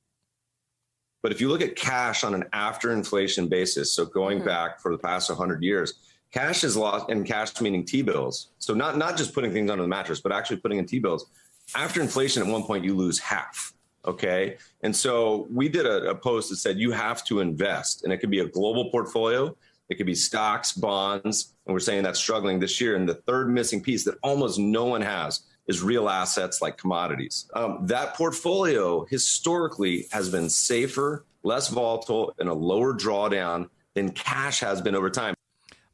But 1.22 1.32
if 1.32 1.42
you 1.42 1.48
look 1.48 1.60
at 1.60 1.76
cash 1.76 2.24
on 2.24 2.34
an 2.34 2.44
after 2.54 2.92
inflation 2.92 3.48
basis, 3.48 3.92
so 3.92 4.06
going 4.06 4.38
mm-hmm. 4.38 4.46
back 4.46 4.80
for 4.80 4.92
the 4.92 4.98
past 4.98 5.28
100 5.28 5.62
years, 5.62 5.94
cash 6.32 6.64
is 6.64 6.76
lost, 6.76 7.10
and 7.10 7.26
cash 7.26 7.60
meaning 7.60 7.84
T 7.84 8.00
bills. 8.00 8.48
So 8.60 8.72
not 8.72 8.96
not 8.96 9.18
just 9.18 9.34
putting 9.34 9.52
things 9.52 9.70
under 9.70 9.82
the 9.82 9.88
mattress, 9.88 10.20
but 10.20 10.32
actually 10.32 10.56
putting 10.58 10.78
in 10.78 10.86
T 10.86 11.00
bills 11.00 11.26
after 11.74 12.00
inflation, 12.00 12.42
at 12.42 12.48
one 12.48 12.62
point, 12.62 12.84
you 12.84 12.94
lose 12.94 13.18
half. 13.18 13.72
Okay. 14.04 14.56
And 14.82 14.94
so 14.94 15.48
we 15.50 15.68
did 15.68 15.84
a, 15.84 16.10
a, 16.10 16.14
post 16.14 16.50
that 16.50 16.56
said 16.56 16.78
you 16.78 16.92
have 16.92 17.24
to 17.24 17.40
invest, 17.40 18.04
and 18.04 18.12
it 18.12 18.18
could 18.18 18.30
be 18.30 18.38
a 18.38 18.46
global 18.46 18.90
portfolio, 18.90 19.56
it 19.88 19.96
could 19.96 20.06
be 20.06 20.14
stocks, 20.14 20.72
bonds. 20.72 21.54
And 21.66 21.72
we're 21.72 21.80
saying 21.80 22.02
that's 22.02 22.18
struggling 22.18 22.58
this 22.58 22.80
year. 22.80 22.96
And 22.96 23.08
the 23.08 23.14
third 23.14 23.48
missing 23.50 23.82
piece 23.82 24.04
that 24.04 24.16
almost 24.22 24.58
no 24.58 24.84
one 24.84 25.02
has 25.02 25.42
is 25.66 25.82
real 25.82 26.08
assets 26.08 26.62
like 26.62 26.76
commodities. 26.76 27.48
Um, 27.54 27.78
that 27.86 28.14
portfolio 28.14 29.04
historically 29.06 30.06
has 30.12 30.28
been 30.28 30.48
safer, 30.48 31.24
less 31.42 31.68
volatile, 31.68 32.34
and 32.38 32.48
a 32.48 32.54
lower 32.54 32.94
drawdown 32.94 33.68
than 33.94 34.10
cash 34.12 34.60
has 34.60 34.80
been 34.80 34.94
over 34.94 35.10
time. 35.10 35.34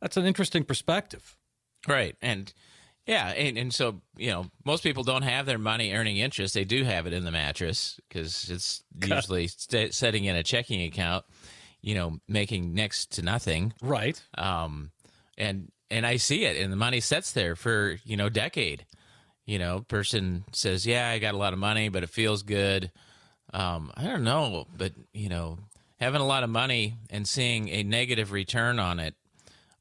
That's 0.01 0.17
an 0.17 0.27
interesting 0.27 0.65
perspective. 0.65 1.37
Right. 1.87 2.17
And 2.21 2.53
yeah, 3.07 3.29
and, 3.29 3.59
and 3.59 3.75
so 3.75 4.01
you 4.17 4.31
know, 4.31 4.47
most 4.65 4.83
people 4.83 5.03
don't 5.03 5.23
have 5.23 5.47
their 5.47 5.59
money 5.59 5.93
earning 5.93 6.19
interest. 6.19 6.55
They 6.55 6.65
do 6.65 6.85
have 6.85 7.07
it 7.07 7.13
in 7.13 7.25
the 7.25 7.31
mattress 7.31 7.99
because 8.09 8.49
it's 8.49 8.83
usually 9.05 9.49
st- 9.49 9.95
setting 9.95 10.25
in 10.25 10.37
a 10.37 10.43
checking 10.43 10.83
account. 10.83 11.25
You 11.81 11.97
know, 11.97 12.19
making 12.29 12.75
next 12.75 13.13
to 13.13 13.23
nothing. 13.23 13.75
Right. 13.83 14.23
Um, 14.39 14.93
and 15.37 15.73
and 15.91 16.07
I 16.07 16.17
see 16.17 16.45
it, 16.45 16.57
and 16.57 16.73
the 16.73 16.77
money 16.77 17.01
sits 17.01 17.33
there 17.33 17.57
for 17.57 17.99
you 18.05 18.17
know 18.17 18.29
decade. 18.29 18.87
You 19.47 19.59
know, 19.59 19.81
person 19.81 20.45
says, 20.53 20.87
"Yeah, 20.87 21.09
I 21.09 21.19
got 21.19 21.35
a 21.35 21.39
lot 21.39 21.53
of 21.53 21.59
money, 21.59 21.89
but 21.89 22.05
it 22.05 22.09
feels 22.11 22.45
good." 22.45 22.93
Um, 23.53 23.93
I 23.97 24.05
don't 24.05 24.25
know, 24.25 24.67
but 24.77 24.93
you 25.13 25.29
know, 25.29 25.59
having 25.99 26.21
a 26.21 26.27
lot 26.27 26.45
of 26.45 26.51
money 26.51 26.95
and 27.11 27.27
seeing 27.27 27.69
a 27.69 27.83
negative 27.83 28.31
return 28.33 28.79
on 28.79 29.01
it 29.01 29.15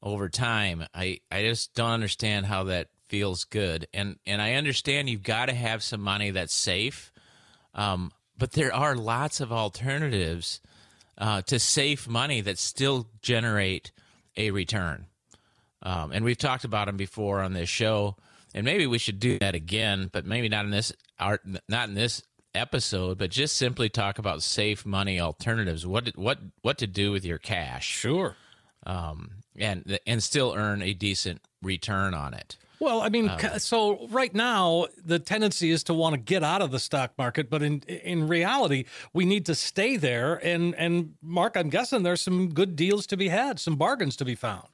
over 0.02 0.28
time, 0.28 0.84
I 0.92 1.20
I 1.30 1.42
just 1.42 1.74
don't 1.74 1.90
understand 1.90 2.46
how 2.46 2.64
that 2.64 2.88
feels 3.12 3.44
good. 3.44 3.86
And 3.92 4.16
and 4.26 4.40
I 4.40 4.54
understand 4.54 5.10
you've 5.10 5.22
got 5.22 5.46
to 5.46 5.52
have 5.52 5.82
some 5.82 6.00
money 6.00 6.30
that's 6.30 6.54
safe, 6.54 7.12
um, 7.74 8.10
but 8.38 8.52
there 8.52 8.74
are 8.74 8.96
lots 8.96 9.40
of 9.40 9.52
alternatives 9.52 10.62
uh, 11.18 11.42
to 11.42 11.58
safe 11.58 12.08
money 12.08 12.40
that 12.40 12.58
still 12.58 13.06
generate 13.20 13.92
a 14.34 14.50
return. 14.50 15.04
Um, 15.82 16.10
and 16.12 16.24
we've 16.24 16.38
talked 16.38 16.64
about 16.64 16.86
them 16.86 16.96
before 16.96 17.42
on 17.42 17.52
this 17.52 17.68
show, 17.68 18.16
and 18.54 18.64
maybe 18.64 18.86
we 18.86 18.96
should 18.96 19.20
do 19.20 19.38
that 19.40 19.54
again, 19.54 20.08
but 20.10 20.24
maybe 20.24 20.48
not 20.48 20.64
in 20.64 20.70
this 20.70 20.90
art, 21.20 21.42
not 21.68 21.90
in 21.90 21.94
this 21.94 22.22
episode, 22.54 23.18
but 23.18 23.30
just 23.30 23.56
simply 23.56 23.90
talk 23.90 24.18
about 24.18 24.42
safe 24.42 24.86
money 24.86 25.20
alternatives. 25.20 25.86
What 25.86 26.16
what 26.16 26.38
what 26.62 26.78
to 26.78 26.86
do 26.86 27.12
with 27.12 27.26
your 27.26 27.38
cash? 27.38 27.86
Sure. 27.88 28.36
Um, 28.86 29.32
and 29.58 29.98
and 30.06 30.22
still 30.22 30.54
earn 30.56 30.80
a 30.80 30.94
decent 30.94 31.42
return 31.60 32.14
on 32.14 32.32
it. 32.32 32.56
Well, 32.82 33.00
I 33.00 33.10
mean, 33.10 33.28
um, 33.28 33.38
so 33.60 34.08
right 34.08 34.34
now 34.34 34.86
the 35.04 35.20
tendency 35.20 35.70
is 35.70 35.84
to 35.84 35.94
want 35.94 36.14
to 36.14 36.20
get 36.20 36.42
out 36.42 36.62
of 36.62 36.72
the 36.72 36.80
stock 36.80 37.12
market, 37.16 37.48
but 37.48 37.62
in 37.62 37.78
in 37.82 38.26
reality, 38.26 38.86
we 39.12 39.24
need 39.24 39.46
to 39.46 39.54
stay 39.54 39.96
there. 39.96 40.34
And 40.44 40.74
and 40.74 41.14
Mark, 41.22 41.56
I'm 41.56 41.70
guessing 41.70 42.02
there's 42.02 42.20
some 42.20 42.52
good 42.52 42.74
deals 42.74 43.06
to 43.06 43.16
be 43.16 43.28
had, 43.28 43.60
some 43.60 43.76
bargains 43.76 44.16
to 44.16 44.24
be 44.24 44.34
found. 44.34 44.66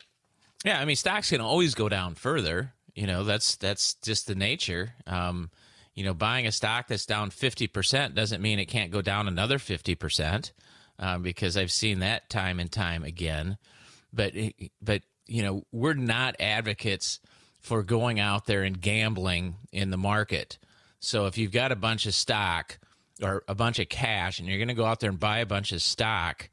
Yeah, 0.65 0.81
I 0.81 0.87
mean, 0.87 0.97
stocks 0.97 1.29
can 1.29 1.43
always 1.43 1.75
go 1.75 1.91
down 1.91 2.15
further. 2.15 2.73
You 2.95 3.07
know, 3.07 3.25
that's 3.25 3.57
that's 3.57 3.93
just 3.97 4.27
the 4.27 4.35
nature. 4.35 4.95
Um, 5.07 5.51
you 5.95 6.03
know, 6.03 6.15
buying 6.15 6.47
a 6.47 6.53
stock 6.53 6.87
that's 6.87 7.05
down 7.05 7.29
fifty 7.29 7.67
percent 7.67 8.15
doesn't 8.15 8.41
mean 8.41 8.59
it 8.59 8.67
can't 8.67 8.91
go 8.91 9.03
down 9.03 9.29
another 9.29 9.59
fifty 9.59 9.95
percent, 9.95 10.55
um, 10.99 11.21
because 11.23 11.59
I've 11.59 11.71
seen 11.71 11.99
that 11.99 12.31
time 12.31 12.59
and 12.59 12.73
time 12.73 13.05
again. 13.05 13.59
But 14.15 14.33
but 14.81 15.03
you 15.27 15.43
know, 15.43 15.65
we're 15.73 15.93
not 15.93 16.37
advocates 16.41 17.21
for 17.69 17.83
going 17.83 18.19
out 18.19 18.47
there 18.47 18.63
and 18.63 18.81
gambling 18.81 19.55
in 19.73 19.91
the 19.91 19.99
market. 19.99 20.57
So 21.01 21.27
if 21.27 21.37
you've 21.37 21.53
got 21.53 21.71
a 21.71 21.77
bunch 21.77 22.07
of 22.07 22.15
stock 22.15 22.79
or 23.23 23.45
a 23.47 23.55
bunch 23.55 23.79
of 23.79 23.91
cash 23.91 24.39
and 24.39 24.49
you're 24.49 24.57
going 24.57 24.69
to 24.69 24.75
go 24.75 24.87
out 24.87 25.01
there 25.01 25.11
and 25.11 25.21
buy 25.21 25.39
a 25.39 25.47
bunch 25.47 25.73
of 25.73 25.83
stock, 25.83 26.49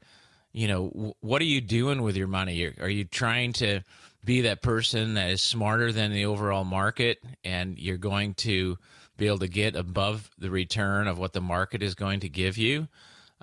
you 0.52 0.68
know, 0.68 1.14
what 1.20 1.40
are 1.40 1.46
you 1.46 1.62
doing 1.62 2.02
with 2.02 2.16
your 2.16 2.28
money? 2.28 2.70
Are 2.80 2.88
you 2.88 3.04
trying 3.04 3.54
to 3.54 3.80
be 4.24 4.42
that 4.42 4.60
person 4.60 5.14
that 5.14 5.30
is 5.30 5.40
smarter 5.40 5.90
than 5.90 6.12
the 6.12 6.26
overall 6.26 6.64
market 6.64 7.18
and 7.44 7.78
you're 7.78 7.96
going 7.96 8.34
to 8.34 8.76
be 9.16 9.26
able 9.26 9.38
to 9.38 9.48
get 9.48 9.74
above 9.74 10.30
the 10.36 10.50
return 10.50 11.08
of 11.08 11.18
what 11.18 11.32
the 11.32 11.40
market 11.40 11.82
is 11.82 11.94
going 11.94 12.20
to 12.20 12.28
give 12.28 12.58
you? 12.58 12.88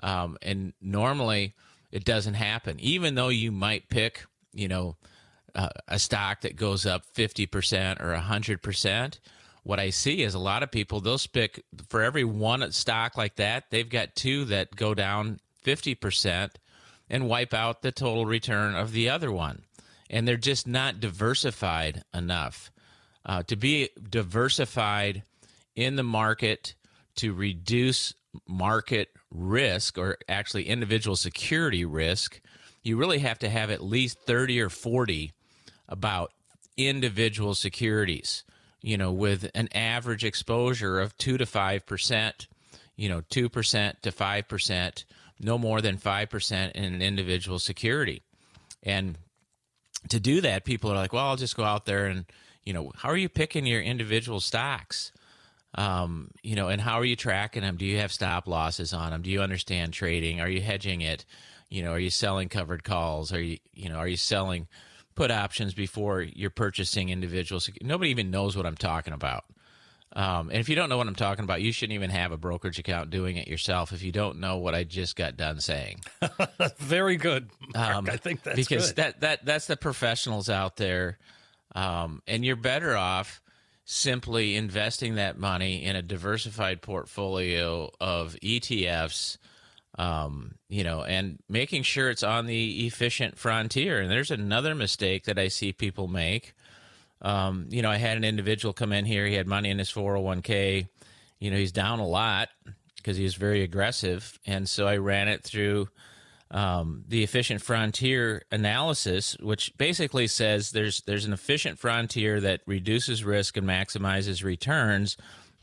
Um, 0.00 0.38
and 0.42 0.74
normally 0.80 1.54
it 1.90 2.04
doesn't 2.04 2.34
happen, 2.34 2.78
even 2.78 3.16
though 3.16 3.30
you 3.30 3.50
might 3.50 3.88
pick, 3.88 4.26
you 4.52 4.68
know, 4.68 4.96
uh, 5.54 5.68
a 5.88 5.98
stock 5.98 6.40
that 6.42 6.56
goes 6.56 6.86
up 6.86 7.04
50% 7.14 8.00
or 8.00 8.14
100%, 8.14 9.18
what 9.62 9.80
I 9.80 9.90
see 9.90 10.22
is 10.22 10.34
a 10.34 10.38
lot 10.38 10.62
of 10.62 10.70
people, 10.70 11.00
they'll 11.00 11.18
pick 11.18 11.64
for 11.88 12.02
every 12.02 12.24
one 12.24 12.70
stock 12.72 13.16
like 13.16 13.36
that, 13.36 13.70
they've 13.70 13.88
got 13.88 14.14
two 14.14 14.44
that 14.46 14.76
go 14.76 14.94
down 14.94 15.40
50% 15.64 16.50
and 17.08 17.28
wipe 17.28 17.54
out 17.54 17.82
the 17.82 17.92
total 17.92 18.26
return 18.26 18.74
of 18.74 18.92
the 18.92 19.08
other 19.08 19.32
one. 19.32 19.62
And 20.10 20.28
they're 20.28 20.36
just 20.36 20.66
not 20.66 21.00
diversified 21.00 22.02
enough. 22.12 22.70
Uh, 23.26 23.42
to 23.44 23.56
be 23.56 23.88
diversified 24.10 25.22
in 25.74 25.96
the 25.96 26.02
market 26.02 26.74
to 27.16 27.32
reduce 27.32 28.14
market 28.46 29.08
risk 29.30 29.96
or 29.96 30.18
actually 30.28 30.68
individual 30.68 31.16
security 31.16 31.84
risk, 31.84 32.40
you 32.82 32.96
really 32.96 33.20
have 33.20 33.38
to 33.38 33.48
have 33.48 33.70
at 33.70 33.82
least 33.82 34.18
30 34.26 34.60
or 34.60 34.68
40 34.68 35.32
about 35.88 36.32
individual 36.76 37.54
securities, 37.54 38.44
you 38.80 38.96
know, 38.96 39.12
with 39.12 39.50
an 39.54 39.68
average 39.74 40.24
exposure 40.24 41.00
of 41.00 41.16
2 41.18 41.38
to 41.38 41.44
5%, 41.44 42.46
you 42.96 43.08
know, 43.08 43.20
2% 43.20 44.00
to 44.00 44.12
5%, 44.12 45.04
no 45.40 45.58
more 45.58 45.80
than 45.80 45.96
5% 45.98 46.72
in 46.72 46.84
an 46.84 47.02
individual 47.02 47.58
security. 47.58 48.22
And 48.82 49.18
to 50.08 50.20
do 50.20 50.40
that, 50.42 50.64
people 50.64 50.90
are 50.92 50.96
like, 50.96 51.12
well, 51.12 51.26
I'll 51.26 51.36
just 51.36 51.56
go 51.56 51.64
out 51.64 51.86
there 51.86 52.06
and, 52.06 52.24
you 52.64 52.72
know, 52.72 52.92
how 52.96 53.08
are 53.08 53.16
you 53.16 53.28
picking 53.28 53.66
your 53.66 53.80
individual 53.80 54.40
stocks? 54.40 55.12
Um, 55.76 56.30
you 56.42 56.54
know, 56.54 56.68
and 56.68 56.80
how 56.80 57.00
are 57.00 57.04
you 57.04 57.16
tracking 57.16 57.62
them? 57.62 57.76
Do 57.76 57.84
you 57.84 57.98
have 57.98 58.12
stop 58.12 58.46
losses 58.46 58.92
on 58.92 59.10
them? 59.10 59.22
Do 59.22 59.30
you 59.30 59.42
understand 59.42 59.92
trading? 59.92 60.40
Are 60.40 60.48
you 60.48 60.60
hedging 60.60 61.00
it? 61.00 61.24
You 61.68 61.82
know, 61.82 61.92
are 61.92 61.98
you 61.98 62.10
selling 62.10 62.48
covered 62.48 62.84
calls? 62.84 63.32
Are 63.32 63.42
you, 63.42 63.58
you 63.72 63.88
know, 63.88 63.96
are 63.96 64.06
you 64.06 64.16
selling 64.16 64.68
put 65.14 65.30
options 65.30 65.74
before 65.74 66.22
you're 66.22 66.50
purchasing 66.50 67.08
individuals. 67.08 67.70
Nobody 67.82 68.10
even 68.10 68.30
knows 68.30 68.56
what 68.56 68.66
I'm 68.66 68.76
talking 68.76 69.12
about. 69.12 69.44
Um, 70.16 70.50
and 70.50 70.58
if 70.58 70.68
you 70.68 70.76
don't 70.76 70.88
know 70.88 70.96
what 70.96 71.08
I'm 71.08 71.16
talking 71.16 71.42
about, 71.42 71.60
you 71.60 71.72
shouldn't 71.72 71.94
even 71.94 72.10
have 72.10 72.30
a 72.30 72.36
brokerage 72.36 72.78
account 72.78 73.10
doing 73.10 73.36
it 73.36 73.48
yourself 73.48 73.92
if 73.92 74.02
you 74.02 74.12
don't 74.12 74.38
know 74.38 74.58
what 74.58 74.74
I 74.74 74.84
just 74.84 75.16
got 75.16 75.36
done 75.36 75.58
saying. 75.60 76.02
Very 76.78 77.16
good. 77.16 77.50
Mark. 77.74 77.96
Um, 77.96 78.08
I 78.08 78.16
think 78.16 78.42
that's 78.44 78.56
because 78.56 78.88
good. 78.88 78.96
that 78.96 79.20
that 79.22 79.44
that's 79.44 79.66
the 79.66 79.76
professionals 79.76 80.48
out 80.48 80.76
there, 80.76 81.18
um, 81.74 82.22
and 82.28 82.44
you're 82.44 82.54
better 82.54 82.96
off 82.96 83.42
simply 83.84 84.54
investing 84.54 85.16
that 85.16 85.38
money 85.38 85.84
in 85.84 85.96
a 85.96 86.02
diversified 86.02 86.80
portfolio 86.80 87.90
of 88.00 88.36
ETFs. 88.42 89.36
Um, 89.96 90.56
you 90.68 90.82
know, 90.82 91.04
and 91.04 91.38
making 91.48 91.84
sure 91.84 92.10
it's 92.10 92.24
on 92.24 92.46
the 92.46 92.84
efficient 92.86 93.38
frontier. 93.38 94.00
And 94.00 94.10
there's 94.10 94.32
another 94.32 94.74
mistake 94.74 95.24
that 95.26 95.38
I 95.38 95.46
see 95.46 95.72
people 95.72 96.08
make. 96.08 96.54
Um, 97.22 97.68
you 97.70 97.80
know, 97.80 97.90
I 97.90 97.96
had 97.96 98.16
an 98.16 98.24
individual 98.24 98.72
come 98.72 98.92
in 98.92 99.04
here. 99.04 99.24
He 99.26 99.34
had 99.34 99.46
money 99.46 99.70
in 99.70 99.78
his 99.78 99.92
401k. 99.92 100.88
You 101.38 101.50
know, 101.50 101.56
he's 101.56 101.70
down 101.70 102.00
a 102.00 102.06
lot 102.06 102.48
because 102.96 103.16
he 103.16 103.22
was 103.22 103.34
very 103.34 103.62
aggressive. 103.62 104.38
And 104.46 104.68
so 104.68 104.86
I 104.86 104.96
ran 104.96 105.28
it 105.28 105.44
through 105.44 105.88
um, 106.50 107.04
the 107.08 107.22
efficient 107.22 107.62
frontier 107.62 108.42
analysis, 108.52 109.36
which 109.40 109.76
basically 109.76 110.26
says 110.26 110.70
there's 110.70 111.00
there's 111.02 111.24
an 111.24 111.32
efficient 111.32 111.78
frontier 111.78 112.40
that 112.40 112.60
reduces 112.66 113.24
risk 113.24 113.56
and 113.56 113.66
maximizes 113.66 114.44
returns 114.44 115.16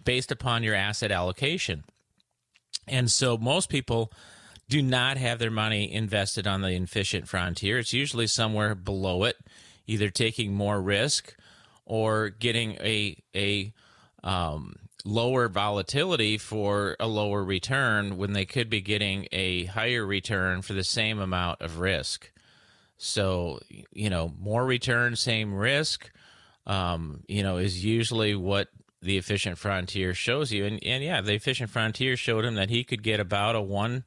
based 0.04 0.32
upon 0.32 0.64
your 0.64 0.76
asset 0.76 1.12
allocation. 1.12 1.84
And 2.92 3.10
so 3.10 3.38
most 3.38 3.70
people 3.70 4.12
do 4.70 4.82
not 4.82 5.18
have 5.18 5.40
their 5.40 5.50
money 5.50 5.92
invested 5.92 6.46
on 6.46 6.62
the 6.62 6.74
efficient 6.76 7.28
frontier. 7.28 7.80
It's 7.80 7.94
usually 7.94 8.28
somewhere 8.28 8.76
below 8.76 9.24
it, 9.24 9.38
either 9.88 10.10
taking 10.10 10.54
more 10.54 10.80
risk 10.82 11.36
or 11.86 12.30
getting 12.30 12.74
a 12.74 13.18
a 13.34 13.74
um, 14.24 14.76
lower 15.04 15.48
volatility 15.48 16.38
for 16.38 16.96
a 17.00 17.08
lower 17.08 17.44
return 17.44 18.18
when 18.18 18.34
they 18.34 18.46
could 18.46 18.70
be 18.70 18.82
getting 18.82 19.28
a 19.32 19.66
higher 19.66 20.06
return 20.06 20.62
for 20.62 20.74
the 20.74 20.84
same 20.84 21.20
amount 21.20 21.62
of 21.62 21.80
risk. 21.80 22.32
So, 22.98 23.60
you 23.94 24.10
know, 24.10 24.32
more 24.40 24.64
return, 24.64 25.16
same 25.16 25.56
risk, 25.56 26.12
um, 26.68 27.24
you 27.28 27.42
know, 27.42 27.58
is 27.58 27.84
usually 27.84 28.36
what 28.36 28.68
the 29.02 29.18
efficient 29.18 29.58
frontier 29.58 30.14
shows 30.14 30.52
you. 30.52 30.66
And, 30.66 30.84
and 30.84 31.04
yeah, 31.04 31.22
the 31.22 31.34
efficient 31.34 31.70
frontier 31.70 32.16
showed 32.16 32.46
him 32.46 32.56
that 32.56 32.70
he 32.70 32.84
could 32.84 33.04
get 33.04 33.20
about 33.20 33.56
a 33.56 33.62
one 33.62 34.04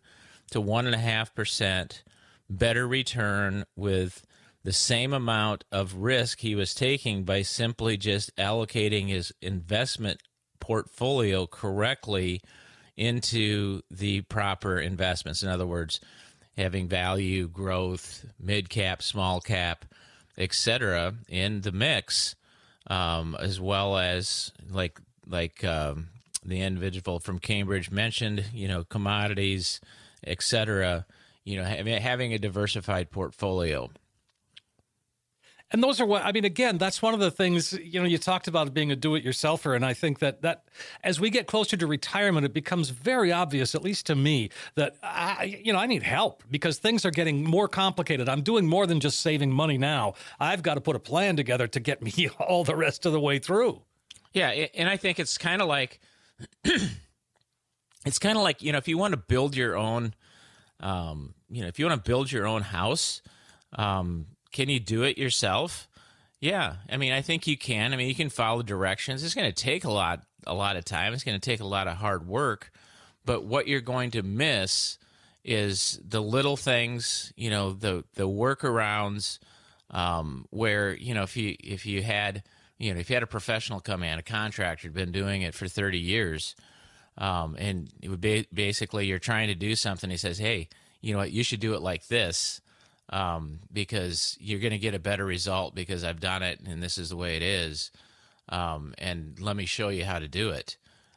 to 0.51 0.61
one 0.61 0.87
and 0.87 0.95
a 0.95 0.99
half 0.99 1.35
percent 1.35 2.03
better 2.49 2.87
return 2.87 3.65
with 3.77 4.25
the 4.63 4.73
same 4.73 5.13
amount 5.13 5.65
of 5.73 5.97
risk 5.97 6.41
he 6.41 6.55
was 6.55 6.75
taking 6.75 7.25
by 7.25 7.43
simply 7.43 7.97
just 7.97 8.35
allocating 8.37 9.09
his 9.09 9.33
investment 9.43 10.23
portfolio 10.61 11.47
correctly 11.47 12.41
into 12.97 13.83
the 13.91 14.23
proper 14.23 14.79
investments. 14.79 15.43
In 15.43 15.49
other 15.49 15.67
words, 15.67 16.01
having 16.57 16.89
value, 16.89 17.49
growth, 17.49 18.25
mid 18.41 18.71
cap, 18.71 19.03
small 19.03 19.41
cap, 19.41 19.85
etc. 20.39 21.15
in 21.29 21.61
the 21.63 21.73
mix, 21.73 22.35
um, 22.88 23.37
as 23.41 23.61
well 23.61 23.97
as 23.97 24.53
like 24.71 25.00
like 25.26 25.64
um, 25.64 26.09
the 26.45 26.61
individual 26.61 27.19
from 27.19 27.38
Cambridge 27.38 27.91
mentioned, 27.91 28.45
you 28.53 28.69
know, 28.69 28.85
commodities, 28.85 29.81
etc. 30.26 31.07
You 31.45 31.59
know, 31.59 31.64
having, 31.64 32.00
having 32.00 32.33
a 32.33 32.38
diversified 32.38 33.11
portfolio. 33.11 33.91
And 35.75 35.83
those 35.83 36.00
are 36.00 36.07
what 36.07 36.25
I 36.25 36.31
mean. 36.31 36.45
Again, 36.45 36.78
that's 36.78 37.02
one 37.02 37.14
of 37.14 37.21
the 37.21 37.33
things 37.33 37.73
you 37.73 37.99
know. 37.99 38.07
You 38.07 38.16
talked 38.16 38.47
about 38.47 38.73
being 38.73 38.93
a 38.93 38.97
do-it-yourselfer, 38.97 39.75
and 39.75 39.85
I 39.85 39.93
think 39.93 40.21
that 40.21 40.40
that 40.43 40.62
as 41.02 41.19
we 41.19 41.31
get 41.31 41.49
closer 41.49 41.76
to 41.76 41.85
retirement, 41.88 42.47
it 42.47 42.52
becomes 42.52 42.90
very 42.90 43.33
obvious, 43.33 43.75
at 43.75 43.83
least 43.83 44.07
to 44.07 44.14
me, 44.14 44.50
that 44.76 44.95
I 45.02 45.59
you 45.64 45.73
know 45.73 45.81
I 45.81 45.87
need 45.87 46.04
help 46.04 46.45
because 46.49 46.78
things 46.78 47.04
are 47.04 47.11
getting 47.11 47.43
more 47.43 47.66
complicated. 47.66 48.28
I'm 48.28 48.43
doing 48.43 48.69
more 48.69 48.87
than 48.87 49.00
just 49.00 49.19
saving 49.21 49.50
money 49.50 49.76
now. 49.76 50.14
I've 50.38 50.62
got 50.62 50.75
to 50.75 50.81
put 50.81 50.95
a 50.95 51.00
plan 51.00 51.35
together 51.35 51.66
to 51.66 51.81
get 51.81 52.00
me 52.16 52.28
all 52.38 52.62
the 52.62 52.76
rest 52.76 53.04
of 53.04 53.11
the 53.11 53.19
way 53.19 53.40
through. 53.40 53.83
Yeah, 54.33 54.50
and 54.50 54.88
I 54.88 54.97
think 54.97 55.19
it's 55.19 55.37
kind 55.37 55.61
of 55.61 55.66
like 55.66 55.99
it's 56.64 58.21
kind 58.21 58.38
of 58.38 58.45
like 58.45 58.62
you 58.62 58.71
know 58.71 58.78
if 58.78 58.87
you 58.87 58.97
want 58.97 59.11
to 59.11 59.19
build 59.19 59.57
your 59.57 59.76
own, 59.76 60.15
um, 60.78 61.34
you 61.50 61.63
know, 61.63 61.67
if 61.67 61.80
you 61.80 61.87
want 61.87 62.04
to 62.04 62.08
build 62.08 62.30
your 62.30 62.47
own 62.47 62.63
house. 62.63 63.23
Um, 63.76 64.26
can 64.54 64.71
you 64.71 64.80
do 64.80 65.02
it 65.02 65.19
yourself? 65.19 65.88
Yeah, 66.40 66.76
I 66.88 66.97
mean, 66.97 67.12
I 67.12 67.23
think 67.23 67.47
you 67.47 67.58
can. 67.58 67.93
I 67.93 67.97
mean, 67.97 68.08
you 68.08 68.14
can 68.14 68.30
follow 68.30 68.62
directions. 68.62 69.23
It's 69.23 69.34
going 69.34 69.52
to 69.52 69.52
take 69.52 69.84
a 69.84 69.90
lot, 69.90 70.23
a 70.47 70.54
lot 70.54 70.76
of 70.76 70.84
time. 70.84 71.12
It's 71.12 71.25
going 71.25 71.38
to 71.38 71.50
take 71.50 71.60
a 71.60 71.67
lot 71.67 71.88
of 71.88 71.97
hard 71.97 72.26
work. 72.26 72.71
But 73.25 73.45
what 73.45 73.67
you're 73.67 73.80
going 73.80 74.12
to 74.12 74.23
miss 74.23 74.99
is 75.43 76.00
the 76.06 76.23
little 76.23 76.56
things, 76.56 77.32
you 77.36 77.50
know, 77.50 77.73
the 77.73 78.04
the 78.14 78.28
workarounds, 78.28 79.38
um, 79.90 80.47
where 80.50 80.95
you 80.95 81.14
know 81.14 81.23
if 81.23 81.36
you 81.36 81.56
if 81.58 81.84
you 81.84 82.02
had 82.02 82.43
you 82.78 82.95
know 82.95 83.00
if 83.00 83.10
you 83.10 83.17
had 83.17 83.23
a 83.23 83.26
professional 83.26 83.80
come 83.80 84.02
in, 84.02 84.19
a 84.19 84.23
contractor 84.23 84.86
had 84.86 84.95
been 84.95 85.12
doing 85.12 85.43
it 85.43 85.54
for 85.54 85.67
30 85.67 85.99
years, 85.99 86.54
um, 87.19 87.56
and 87.58 87.90
it 88.00 88.08
would 88.08 88.21
be 88.21 88.47
basically 88.52 89.06
you're 89.06 89.19
trying 89.19 89.49
to 89.49 89.54
do 89.54 89.75
something. 89.75 90.10
He 90.10 90.17
says, 90.17 90.38
hey, 90.38 90.69
you 91.00 91.12
know 91.12 91.19
what, 91.19 91.32
you 91.32 91.43
should 91.43 91.60
do 91.60 91.75
it 91.75 91.82
like 91.82 92.06
this 92.06 92.60
um, 93.10 93.60
because 93.73 94.36
you're 94.40 94.60
going 94.60 94.73
to 94.73 94.78
get 94.78 94.95
a 94.95 94.99
better 94.99 95.25
result 95.25 95.75
because 95.75 96.04
I've 96.04 96.21
done 96.21 96.43
it 96.43 96.60
and 96.67 96.82
this 96.82 96.99
is 96.99 97.10
the 97.10 97.17
way 97.17 97.36
it 97.36 97.43
is. 97.43 97.90
Um, 98.49 98.95
and 98.99 99.38
let 99.40 99.56
me 99.56 99.67
show 99.67 99.88
you 99.88 100.04
how 100.04 100.19
to 100.19 100.28
do 100.28 100.50
it. 100.50 100.76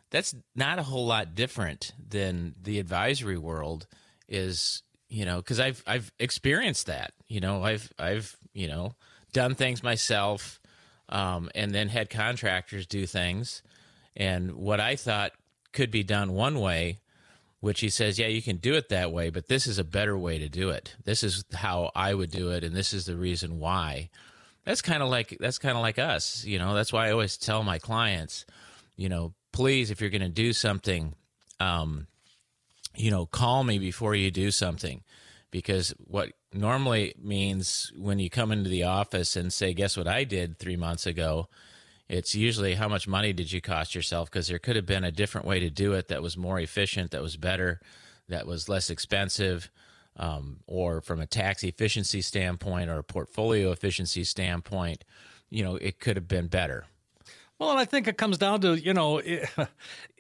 That's 0.10 0.34
not 0.56 0.80
a 0.80 0.84
whole 0.84 1.06
lot 1.06 1.36
different 1.36 1.92
than 1.98 2.56
the 2.62 2.80
advisory 2.80 3.38
world 3.38 3.88
is, 4.30 4.84
you 5.10 5.26
know, 5.26 5.38
because 5.38 5.60
I've 5.60 5.84
I've 5.86 6.14
experienced 6.20 6.88
that. 6.88 7.12
You 7.28 7.42
know, 7.42 7.64
I've 7.64 7.92
I've 8.00 8.38
you 8.54 8.70
know 8.70 8.96
done 9.34 9.56
things 9.56 9.84
myself, 9.84 10.62
um, 11.10 11.50
and 11.54 11.76
then 11.76 11.90
had 11.90 12.10
contractors 12.10 12.86
do 12.86 13.06
things, 13.06 13.62
and 14.16 14.54
what 14.54 14.80
I 14.80 14.96
thought 14.96 15.34
could 15.74 15.92
be 15.92 16.04
done 16.04 16.32
one 16.32 16.62
way 16.62 17.00
which 17.60 17.80
he 17.80 17.90
says, 17.90 18.20
yeah, 18.20 18.28
you 18.28 18.42
can 18.42 18.58
do 18.58 18.76
it 18.76 18.90
that 18.90 19.12
way, 19.12 19.30
but 19.30 19.48
this 19.48 19.66
is 19.66 19.80
a 19.80 19.84
better 19.84 20.18
way 20.18 20.38
to 20.38 20.50
do 20.50 20.70
it. 20.70 20.96
This 21.04 21.24
is 21.24 21.44
how 21.54 21.92
I 21.96 22.14
would 22.14 22.32
do 22.32 22.52
it, 22.52 22.64
and 22.64 22.76
this 22.76 22.94
is 22.94 23.06
the 23.06 23.16
reason 23.16 23.60
why. 23.60 24.10
That's 24.64 24.82
kind 24.82 25.02
of 25.02 25.10
like 25.10 25.38
that's 25.40 25.58
kind 25.58 25.78
of 25.78 25.82
like 25.82 25.98
us, 25.98 26.44
you 26.44 26.60
know. 26.60 26.76
That's 26.76 26.92
why 26.92 27.08
I 27.08 27.12
always 27.12 27.38
tell 27.38 27.64
my 27.64 27.80
clients, 27.80 28.46
you 28.96 29.10
know, 29.10 29.34
please, 29.52 29.92
if 29.92 30.02
you're 30.02 30.10
going 30.10 30.22
to 30.22 30.30
do 30.30 30.54
something, 30.54 31.16
um, 31.60 32.08
you 32.96 33.10
know, 33.10 33.26
call 33.26 33.64
me 33.64 33.80
before 33.80 34.14
you 34.14 34.30
do 34.30 34.52
something, 34.52 35.04
because 35.52 35.96
what 36.06 36.34
normally 36.54 37.16
means 37.22 37.92
when 37.98 38.20
you 38.20 38.30
come 38.30 38.52
into 38.52 38.70
the 38.70 38.84
office 38.84 39.36
and 39.36 39.52
say, 39.52 39.74
guess 39.74 39.98
what 39.98 40.08
I 40.08 40.26
did 40.26 40.60
three 40.60 40.76
months 40.76 41.06
ago 41.06 41.48
it's 42.10 42.34
usually 42.36 42.76
how 42.76 42.88
much 42.88 43.08
money 43.08 43.34
did 43.34 43.52
you 43.52 43.62
cost 43.62 43.94
yourself? 43.94 44.32
Because 44.32 44.48
there 44.48 44.60
could 44.60 44.76
have 44.76 44.86
been 44.86 45.04
a 45.04 45.12
different 45.12 45.46
way 45.46 45.60
to 45.60 45.70
do 45.70 45.94
it 45.94 46.08
that 46.08 46.22
was 46.22 46.38
more 46.38 46.60
efficient 46.60 47.12
that 47.12 47.22
was 47.22 47.38
better 47.38 47.82
that 48.30 48.46
was 48.46 48.68
less 48.68 48.90
expensive 48.90 49.70
um, 50.18 50.58
or 50.68 51.02
from 51.02 51.20
a 51.22 51.26
tax 51.26 51.64
efficiency 51.64 52.22
standpoint 52.22 52.90
or 52.90 52.98
a 52.98 53.04
portfolio 53.04 53.72
efficiency 53.72 54.24
standpoint 54.24 55.04
you 55.50 55.64
know 55.64 55.76
it 55.76 56.00
could 56.00 56.18
have 56.18 56.28
been 56.28 56.48
better. 56.48 56.86
Well 57.60 57.72
and 57.72 57.80
i 57.80 57.86
think 57.86 58.08
it 58.08 58.18
comes 58.18 58.38
down 58.38 58.62
to 58.62 58.76
you 58.76 58.94
know 58.94 59.22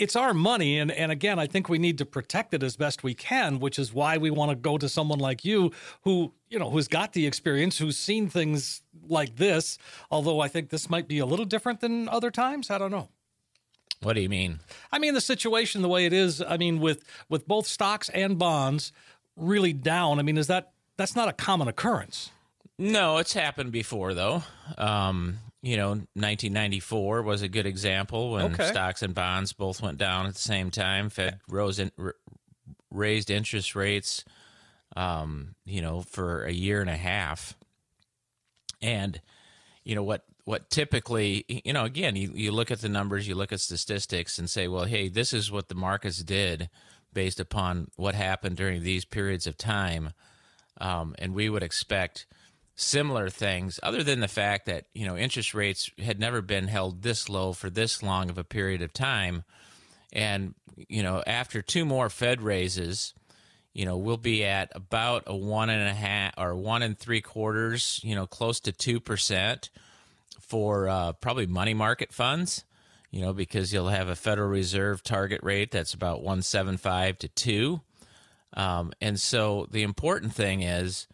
it's 0.00 0.16
our 0.16 0.32
money 0.32 0.78
and, 0.78 0.90
and 0.90 1.12
again 1.12 1.38
i 1.38 1.46
think 1.46 1.68
we 1.68 1.78
need 1.78 1.98
to 1.98 2.06
protect 2.06 2.54
it 2.54 2.62
as 2.62 2.74
best 2.74 3.04
we 3.04 3.14
can 3.14 3.60
which 3.60 3.78
is 3.78 3.92
why 3.92 4.16
we 4.16 4.30
want 4.30 4.50
to 4.50 4.56
go 4.56 4.78
to 4.78 4.88
someone 4.88 5.18
like 5.18 5.44
you 5.44 5.70
who 6.02 6.32
you 6.48 6.58
know 6.58 6.70
who's 6.70 6.88
got 6.88 7.12
the 7.12 7.26
experience 7.26 7.78
who's 7.78 7.98
seen 7.98 8.28
things 8.28 8.82
like 9.06 9.36
this 9.36 9.78
although 10.10 10.40
i 10.40 10.48
think 10.48 10.70
this 10.70 10.88
might 10.88 11.06
be 11.06 11.18
a 11.18 11.26
little 11.26 11.44
different 11.44 11.80
than 11.80 12.08
other 12.08 12.30
times 12.30 12.70
i 12.70 12.78
don't 12.78 12.90
know. 12.90 13.08
What 14.02 14.14
do 14.14 14.22
you 14.22 14.30
mean? 14.30 14.60
I 14.90 14.98
mean 14.98 15.12
the 15.12 15.20
situation 15.20 15.82
the 15.82 15.88
way 15.88 16.06
it 16.06 16.12
is 16.14 16.42
i 16.42 16.56
mean 16.56 16.80
with 16.80 17.04
with 17.28 17.46
both 17.46 17.66
stocks 17.66 18.08
and 18.08 18.38
bonds 18.38 18.92
really 19.36 19.74
down 19.74 20.18
i 20.18 20.22
mean 20.22 20.38
is 20.38 20.46
that 20.46 20.72
that's 20.96 21.14
not 21.14 21.28
a 21.28 21.32
common 21.32 21.68
occurrence. 21.68 22.30
No 22.78 23.18
it's 23.18 23.34
happened 23.34 23.72
before 23.72 24.14
though. 24.14 24.42
Um, 24.78 25.38
you 25.62 25.76
know, 25.76 25.90
1994 25.90 27.22
was 27.22 27.42
a 27.42 27.48
good 27.48 27.66
example 27.66 28.32
when 28.32 28.54
Okay. 28.54 28.68
stocks 28.70 29.02
and 29.02 29.14
bonds 29.14 29.52
both 29.52 29.82
went 29.82 29.98
down 29.98 30.26
at 30.26 30.34
the 30.34 30.40
same 30.40 30.70
time. 30.70 31.10
Fed 31.10 31.40
rose 31.48 31.78
in, 31.78 31.92
r- 31.98 32.14
raised 32.90 33.30
interest 33.30 33.74
rates, 33.74 34.24
um, 34.96 35.54
you 35.64 35.82
know, 35.82 36.00
for 36.02 36.44
a 36.44 36.52
year 36.52 36.80
and 36.80 36.90
a 36.90 36.96
half. 36.96 37.56
And 38.82 39.20
you 39.84 39.94
know 39.94 40.02
what? 40.02 40.24
What 40.44 40.70
typically, 40.70 41.44
you 41.64 41.72
know, 41.72 41.84
again, 41.84 42.16
you, 42.16 42.32
you 42.34 42.50
look 42.50 42.70
at 42.70 42.80
the 42.80 42.88
numbers, 42.88 43.28
you 43.28 43.34
look 43.36 43.52
at 43.52 43.60
statistics, 43.60 44.38
and 44.38 44.48
say, 44.50 44.66
well, 44.66 44.84
hey, 44.84 45.08
this 45.08 45.32
is 45.32 45.52
what 45.52 45.68
the 45.68 45.74
markets 45.76 46.18
did 46.24 46.68
based 47.12 47.38
upon 47.38 47.88
what 47.96 48.14
happened 48.14 48.56
during 48.56 48.82
these 48.82 49.04
periods 49.04 49.46
of 49.46 49.56
time, 49.58 50.12
um, 50.80 51.14
and 51.18 51.34
we 51.34 51.48
would 51.50 51.62
expect 51.62 52.26
similar 52.74 53.28
things, 53.28 53.78
other 53.82 54.02
than 54.02 54.20
the 54.20 54.28
fact 54.28 54.66
that 54.66 54.86
you 54.94 55.06
know 55.06 55.16
interest 55.16 55.54
rates 55.54 55.90
had 55.98 56.18
never 56.18 56.42
been 56.42 56.68
held 56.68 57.02
this 57.02 57.28
low 57.28 57.52
for 57.52 57.70
this 57.70 58.02
long 58.02 58.30
of 58.30 58.38
a 58.38 58.44
period 58.44 58.82
of 58.82 58.92
time, 58.92 59.44
and 60.12 60.54
you 60.76 61.02
know 61.02 61.22
after 61.26 61.62
two 61.62 61.84
more 61.84 62.08
Fed 62.08 62.42
raises, 62.42 63.14
you 63.72 63.84
know 63.84 63.96
we'll 63.96 64.16
be 64.16 64.44
at 64.44 64.70
about 64.74 65.24
a 65.26 65.36
one 65.36 65.70
and 65.70 65.88
a 65.88 65.94
half 65.94 66.34
or 66.38 66.54
one 66.54 66.82
and 66.82 66.98
three 66.98 67.20
quarters, 67.20 68.00
you 68.02 68.14
know, 68.14 68.26
close 68.26 68.60
to 68.60 68.72
two 68.72 69.00
percent 69.00 69.70
for 70.40 70.88
uh, 70.88 71.12
probably 71.12 71.46
money 71.46 71.74
market 71.74 72.12
funds. 72.12 72.64
You 73.12 73.22
know, 73.22 73.32
because 73.32 73.72
you'll 73.72 73.88
have 73.88 74.08
a 74.08 74.14
Federal 74.14 74.48
Reserve 74.48 75.02
target 75.02 75.40
rate 75.42 75.72
that's 75.72 75.94
about 75.94 76.18
175 76.18 77.18
to 77.18 77.28
2. 77.28 77.80
Um, 78.54 78.92
and 79.00 79.18
so 79.18 79.66
the 79.70 79.82
important 79.82 80.32
thing 80.32 80.62
is 80.62 81.08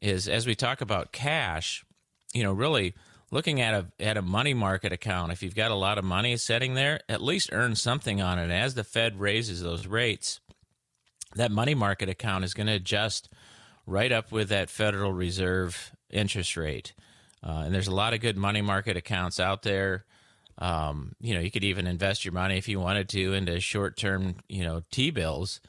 is 0.00 0.28
as 0.28 0.46
we 0.46 0.54
talk 0.54 0.80
about 0.80 1.12
cash, 1.12 1.84
you 2.32 2.42
know, 2.42 2.52
really 2.52 2.94
looking 3.30 3.60
at 3.60 3.74
a 3.74 3.86
at 4.02 4.16
a 4.16 4.22
money 4.22 4.54
market 4.54 4.92
account, 4.92 5.32
if 5.32 5.42
you've 5.42 5.54
got 5.54 5.70
a 5.70 5.74
lot 5.76 5.98
of 5.98 6.04
money 6.04 6.36
sitting 6.36 6.74
there, 6.74 7.00
at 7.08 7.22
least 7.22 7.50
earn 7.52 7.74
something 7.74 8.20
on 8.20 8.38
it. 8.38 8.50
As 8.50 8.74
the 8.74 8.84
Fed 8.84 9.20
raises 9.20 9.62
those 9.62 9.86
rates, 9.86 10.40
that 11.34 11.50
money 11.50 11.74
market 11.74 12.08
account 12.08 12.44
is 12.44 12.54
going 12.54 12.66
to 12.66 12.74
adjust 12.74 13.28
right 13.86 14.12
up 14.12 14.32
with 14.32 14.48
that 14.50 14.70
Federal 14.70 15.12
Reserve 15.12 15.92
interest 16.10 16.56
rate. 16.56 16.94
Uh, 17.42 17.62
and 17.64 17.74
there's 17.74 17.86
a 17.86 17.94
lot 17.94 18.14
of 18.14 18.20
good 18.20 18.36
money 18.36 18.62
market 18.62 18.96
accounts 18.96 19.38
out 19.38 19.62
there. 19.62 20.04
Um, 20.58 21.14
you 21.20 21.34
know, 21.34 21.40
you 21.40 21.50
could 21.50 21.64
even 21.64 21.86
invest 21.86 22.24
your 22.24 22.32
money 22.34 22.58
if 22.58 22.66
you 22.66 22.80
wanted 22.80 23.08
to 23.10 23.32
into 23.32 23.60
short-term, 23.60 24.36
you 24.48 24.64
know, 24.64 24.82
T 24.90 25.10
bills 25.10 25.60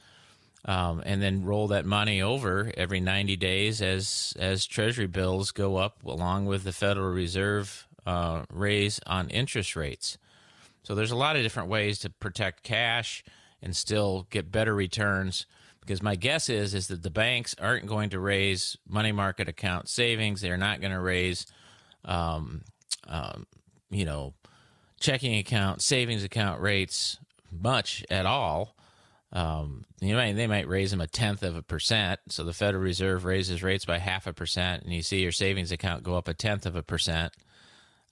um, 0.64 1.02
and 1.04 1.22
then 1.22 1.44
roll 1.44 1.68
that 1.68 1.86
money 1.86 2.20
over 2.20 2.70
every 2.76 3.00
90 3.00 3.36
days 3.36 3.80
as 3.80 4.34
as 4.38 4.66
Treasury 4.66 5.06
bills 5.06 5.50
go 5.50 5.76
up, 5.76 6.04
along 6.04 6.46
with 6.46 6.64
the 6.64 6.72
Federal 6.72 7.10
Reserve 7.10 7.86
uh, 8.06 8.44
raise 8.52 9.00
on 9.06 9.30
interest 9.30 9.76
rates. 9.76 10.18
So 10.82 10.94
there's 10.94 11.10
a 11.10 11.16
lot 11.16 11.36
of 11.36 11.42
different 11.42 11.68
ways 11.68 11.98
to 12.00 12.10
protect 12.10 12.62
cash 12.62 13.22
and 13.62 13.76
still 13.76 14.26
get 14.30 14.50
better 14.50 14.74
returns. 14.74 15.46
Because 15.80 16.02
my 16.02 16.14
guess 16.14 16.48
is 16.48 16.74
is 16.74 16.88
that 16.88 17.02
the 17.02 17.10
banks 17.10 17.54
aren't 17.58 17.86
going 17.86 18.10
to 18.10 18.20
raise 18.20 18.76
money 18.88 19.12
market 19.12 19.48
account 19.48 19.88
savings. 19.88 20.40
They're 20.40 20.56
not 20.56 20.80
going 20.80 20.92
to 20.92 21.00
raise, 21.00 21.46
um, 22.04 22.62
um, 23.08 23.46
you 23.90 24.04
know, 24.04 24.34
checking 25.00 25.38
account, 25.38 25.82
savings 25.82 26.22
account 26.22 26.60
rates 26.60 27.18
much 27.50 28.04
at 28.10 28.26
all. 28.26 28.76
Um, 29.32 29.84
you 30.00 30.14
know, 30.14 30.32
they 30.32 30.46
might 30.48 30.66
raise 30.68 30.90
them 30.90 31.00
a 31.00 31.06
tenth 31.06 31.42
of 31.42 31.56
a 31.56 31.62
percent. 31.62 32.18
So 32.30 32.42
the 32.42 32.52
Federal 32.52 32.82
Reserve 32.82 33.24
raises 33.24 33.62
rates 33.62 33.84
by 33.84 33.98
half 33.98 34.26
a 34.26 34.32
percent, 34.32 34.82
and 34.82 34.92
you 34.92 35.02
see 35.02 35.20
your 35.20 35.32
savings 35.32 35.70
account 35.72 36.02
go 36.02 36.16
up 36.16 36.28
a 36.28 36.34
tenth 36.34 36.66
of 36.66 36.74
a 36.74 36.82
percent. 36.82 37.32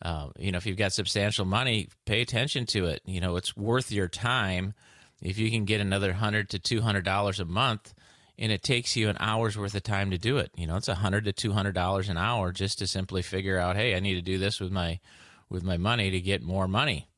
Uh, 0.00 0.28
you 0.38 0.52
know, 0.52 0.58
if 0.58 0.66
you've 0.66 0.76
got 0.76 0.92
substantial 0.92 1.44
money, 1.44 1.88
pay 2.06 2.20
attention 2.20 2.66
to 2.66 2.86
it. 2.86 3.02
You 3.04 3.20
know, 3.20 3.36
it's 3.36 3.56
worth 3.56 3.90
your 3.90 4.06
time 4.06 4.74
if 5.20 5.38
you 5.38 5.50
can 5.50 5.64
get 5.64 5.80
another 5.80 6.12
hundred 6.12 6.50
to 6.50 6.60
two 6.60 6.82
hundred 6.82 7.04
dollars 7.04 7.40
a 7.40 7.44
month, 7.44 7.92
and 8.38 8.52
it 8.52 8.62
takes 8.62 8.94
you 8.94 9.08
an 9.08 9.16
hour's 9.18 9.58
worth 9.58 9.74
of 9.74 9.82
time 9.82 10.12
to 10.12 10.18
do 10.18 10.38
it. 10.38 10.52
You 10.56 10.68
know, 10.68 10.76
it's 10.76 10.86
a 10.86 10.94
hundred 10.94 11.24
to 11.24 11.32
two 11.32 11.50
hundred 11.50 11.74
dollars 11.74 12.08
an 12.08 12.16
hour 12.16 12.52
just 12.52 12.78
to 12.78 12.86
simply 12.86 13.22
figure 13.22 13.58
out, 13.58 13.74
hey, 13.74 13.96
I 13.96 14.00
need 14.00 14.14
to 14.14 14.22
do 14.22 14.38
this 14.38 14.60
with 14.60 14.70
my 14.70 15.00
with 15.50 15.64
my 15.64 15.78
money 15.78 16.12
to 16.12 16.20
get 16.20 16.42
more 16.42 16.68
money. 16.68 17.08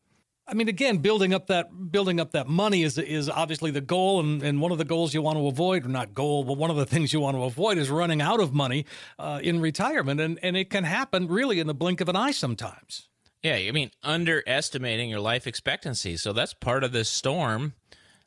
I 0.51 0.55
mean, 0.55 0.69
again, 0.69 0.99
building 0.99 1.33
up 1.33 1.47
that 1.47 1.93
building 1.93 2.19
up 2.19 2.33
that 2.33 2.49
money 2.49 2.83
is 2.83 2.99
is 2.99 3.29
obviously 3.29 3.71
the 3.71 3.81
goal, 3.81 4.21
and, 4.21 4.43
and 4.43 4.61
one 4.61 4.73
of 4.73 4.79
the 4.79 4.85
goals 4.85 5.15
you 5.15 5.23
want 5.23 5.39
to 5.39 5.47
avoid, 5.47 5.87
or 5.87 5.89
not 5.89 6.13
goal, 6.13 6.43
but 6.45 6.57
one 6.57 6.71
of 6.71 6.77
the 6.77 6.87
things 6.93 7.13
you 7.13 7.21
want 7.21 7.37
to 7.37 7.45
avoid 7.45 7.79
is 7.79 7.89
running 7.89 8.21
out 8.21 8.41
of 8.41 8.53
money 8.53 8.85
uh, 9.19 9.41
in 9.43 9.61
retirement, 9.61 10.21
and 10.21 10.39
and 10.43 10.57
it 10.57 10.69
can 10.71 10.85
happen 10.85 11.29
really 11.29 11.61
in 11.61 11.67
the 11.67 11.75
blink 11.75 12.01
of 12.01 12.09
an 12.09 12.17
eye 12.17 12.33
sometimes. 12.33 13.09
Yeah, 13.43 13.55
I 13.55 13.71
mean, 13.71 13.91
underestimating 14.03 15.09
your 15.09 15.21
life 15.21 15.47
expectancy. 15.47 16.17
So 16.19 16.35
that's 16.35 16.53
part 16.53 16.85
of 16.85 16.93
this 16.93 17.09
storm, 17.09 17.73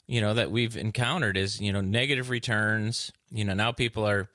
you 0.07 0.21
know, 0.21 0.33
that 0.33 0.49
we've 0.49 0.75
encountered 0.75 1.37
is 1.37 1.59
you 1.59 1.73
know 1.73 1.81
negative 1.81 2.29
returns. 2.29 3.11
You 3.31 3.43
know, 3.43 3.53
now 3.53 3.73
people 3.73 4.07
are 4.07 4.29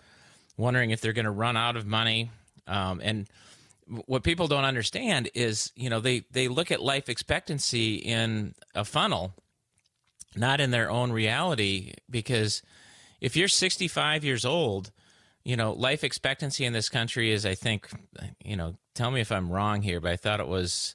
wondering 0.56 0.90
if 0.90 1.00
they're 1.00 1.12
going 1.12 1.24
to 1.24 1.30
run 1.30 1.56
out 1.56 1.76
of 1.76 1.86
money, 1.86 2.30
um, 2.66 3.00
and 3.02 3.28
what 4.06 4.22
people 4.22 4.48
don't 4.48 4.64
understand 4.64 5.30
is 5.34 5.72
you 5.74 5.88
know 5.90 6.00
they 6.00 6.24
they 6.30 6.48
look 6.48 6.70
at 6.70 6.82
life 6.82 7.08
expectancy 7.08 7.96
in 7.96 8.54
a 8.74 8.84
funnel 8.84 9.34
not 10.36 10.60
in 10.60 10.70
their 10.70 10.90
own 10.90 11.10
reality 11.10 11.92
because 12.10 12.62
if 13.20 13.36
you're 13.36 13.48
65 13.48 14.24
years 14.24 14.44
old 14.44 14.90
you 15.44 15.56
know 15.56 15.72
life 15.72 16.04
expectancy 16.04 16.64
in 16.64 16.72
this 16.72 16.88
country 16.88 17.32
is 17.32 17.46
i 17.46 17.54
think 17.54 17.88
you 18.44 18.56
know 18.56 18.74
tell 18.94 19.10
me 19.10 19.20
if 19.20 19.32
i'm 19.32 19.50
wrong 19.50 19.82
here 19.82 20.00
but 20.00 20.10
i 20.10 20.16
thought 20.16 20.40
it 20.40 20.48
was 20.48 20.94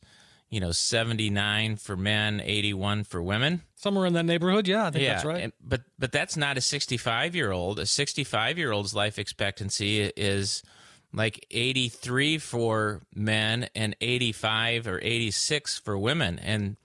you 0.54 0.60
know 0.60 0.72
79 0.72 1.78
for 1.78 1.98
men 1.98 2.40
81 2.40 3.06
for 3.06 3.24
women. 3.24 3.64
Somewhere 3.74 4.06
in 4.06 4.14
that 4.14 4.26
neighborhood. 4.26 4.68
Yeah 4.68 4.86
i 4.86 4.92
think 4.92 5.04
yeah, 5.04 5.14
that's 5.14 5.26
right. 5.26 5.44
and, 5.46 5.54
but 5.60 5.82
but 5.98 6.12
that's 6.12 6.38
not 6.38 6.58
a 6.58 6.62
65 6.62 7.36
year 7.36 7.52
old 7.52 7.80
a 7.80 7.88
65 7.88 8.60
year 8.60 8.72
old's 8.72 8.94
life 8.94 9.18
expectancy 9.18 10.04
is 10.16 10.62
like 11.14 11.46
83 11.52 12.40
for 12.40 13.02
men 13.16 13.70
and 13.76 13.96
85 14.02 14.88
or 14.88 15.00
86 15.02 15.80
for 15.80 15.98
women. 15.98 16.40
And 16.40 16.78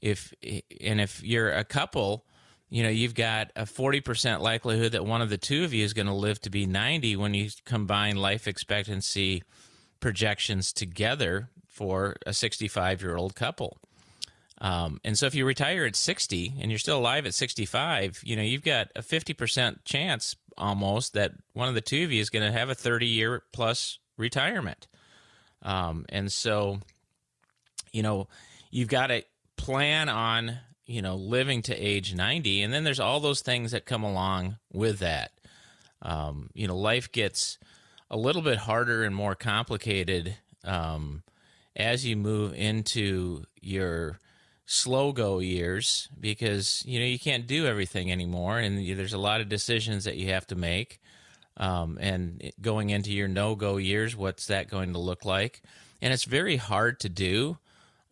if 0.00 0.32
and 0.80 1.00
if 1.00 1.22
you're 1.22 1.50
a 1.52 1.64
couple 1.64 2.24
you 2.70 2.82
know 2.82 2.88
you've 2.88 3.14
got 3.14 3.50
a 3.56 3.62
40% 3.62 4.40
likelihood 4.40 4.92
that 4.92 5.04
one 5.04 5.20
of 5.20 5.28
the 5.28 5.36
two 5.36 5.64
of 5.64 5.74
you 5.74 5.84
is 5.84 5.92
going 5.92 6.06
to 6.06 6.14
live 6.14 6.40
to 6.42 6.50
be 6.50 6.64
90 6.66 7.16
when 7.16 7.34
you 7.34 7.50
combine 7.64 8.16
life 8.16 8.46
expectancy 8.46 9.42
projections 9.98 10.72
together 10.72 11.50
for 11.66 12.16
a 12.24 12.32
65 12.32 13.02
year 13.02 13.16
old 13.16 13.34
couple. 13.34 13.78
Um, 14.62 15.00
and 15.04 15.18
so 15.18 15.26
if 15.26 15.34
you 15.34 15.46
retire 15.46 15.84
at 15.84 15.96
60 15.96 16.54
and 16.60 16.70
you're 16.70 16.78
still 16.78 16.98
alive 16.98 17.26
at 17.26 17.34
65 17.34 18.20
you 18.24 18.36
know 18.36 18.42
you've 18.42 18.64
got 18.64 18.88
a 18.94 19.00
50% 19.00 19.84
chance 19.84 20.36
almost 20.56 21.14
that 21.14 21.32
one 21.52 21.68
of 21.68 21.74
the 21.74 21.80
two 21.80 22.04
of 22.04 22.12
you 22.12 22.20
is 22.20 22.30
going 22.30 22.44
to 22.44 22.56
have 22.56 22.68
a 22.68 22.74
30 22.74 23.06
year 23.06 23.42
plus 23.52 23.98
retirement. 24.16 24.86
Um, 25.62 26.06
and 26.08 26.30
so, 26.30 26.80
you 27.92 28.02
know, 28.02 28.28
you've 28.70 28.88
got 28.88 29.08
to 29.08 29.24
plan 29.56 30.08
on, 30.08 30.58
you 30.86 31.02
know, 31.02 31.16
living 31.16 31.62
to 31.62 31.76
age 31.76 32.14
90. 32.14 32.62
And 32.62 32.72
then 32.72 32.84
there's 32.84 33.00
all 33.00 33.20
those 33.20 33.42
things 33.42 33.72
that 33.72 33.84
come 33.84 34.02
along 34.02 34.56
with 34.72 35.00
that. 35.00 35.32
Um, 36.02 36.50
you 36.54 36.66
know, 36.66 36.76
life 36.76 37.12
gets 37.12 37.58
a 38.10 38.16
little 38.16 38.42
bit 38.42 38.58
harder 38.58 39.04
and 39.04 39.14
more 39.14 39.34
complicated 39.34 40.36
um, 40.64 41.22
as 41.76 42.06
you 42.06 42.16
move 42.16 42.54
into 42.54 43.44
your 43.60 44.18
slow 44.72 45.10
go 45.10 45.40
years 45.40 46.08
because 46.20 46.84
you 46.86 47.00
know 47.00 47.04
you 47.04 47.18
can't 47.18 47.48
do 47.48 47.66
everything 47.66 48.12
anymore 48.12 48.60
and 48.60 48.78
there's 48.96 49.12
a 49.12 49.18
lot 49.18 49.40
of 49.40 49.48
decisions 49.48 50.04
that 50.04 50.16
you 50.16 50.28
have 50.28 50.46
to 50.46 50.54
make 50.54 51.00
um, 51.56 51.98
and 52.00 52.52
going 52.60 52.90
into 52.90 53.10
your 53.10 53.26
no 53.26 53.56
go 53.56 53.78
years 53.78 54.14
what's 54.14 54.46
that 54.46 54.70
going 54.70 54.92
to 54.92 55.00
look 55.00 55.24
like? 55.24 55.60
And 56.00 56.12
it's 56.12 56.22
very 56.22 56.56
hard 56.56 57.00
to 57.00 57.08
do 57.08 57.58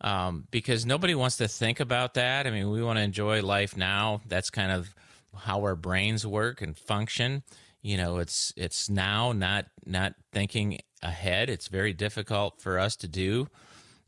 um, 0.01 0.47
because 0.51 0.85
nobody 0.85 1.15
wants 1.15 1.37
to 1.37 1.47
think 1.47 1.79
about 1.79 2.15
that. 2.15 2.45
I 2.45 2.51
mean 2.51 2.69
we 2.69 2.83
want 2.83 2.97
to 2.97 3.03
enjoy 3.03 3.41
life 3.41 3.77
now. 3.77 4.19
That's 4.27 4.49
kind 4.49 4.73
of 4.73 4.93
how 5.33 5.61
our 5.61 5.77
brains 5.77 6.27
work 6.27 6.61
and 6.61 6.77
function. 6.77 7.43
You 7.81 7.95
know 7.95 8.17
it's 8.17 8.51
it's 8.57 8.89
now 8.89 9.31
not 9.31 9.67
not 9.85 10.13
thinking 10.33 10.79
ahead. 11.01 11.49
It's 11.49 11.69
very 11.69 11.93
difficult 11.93 12.61
for 12.61 12.77
us 12.77 12.97
to 12.97 13.07
do. 13.07 13.47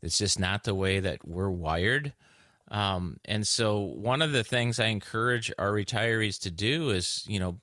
It's 0.02 0.18
just 0.18 0.38
not 0.38 0.64
the 0.64 0.74
way 0.74 1.00
that 1.00 1.26
we're 1.26 1.48
wired 1.48 2.12
um, 2.72 3.18
and 3.26 3.46
so, 3.46 3.80
one 3.80 4.22
of 4.22 4.32
the 4.32 4.42
things 4.42 4.80
I 4.80 4.86
encourage 4.86 5.52
our 5.58 5.70
retirees 5.72 6.40
to 6.40 6.50
do 6.50 6.88
is, 6.88 7.22
you 7.28 7.38
know, 7.38 7.58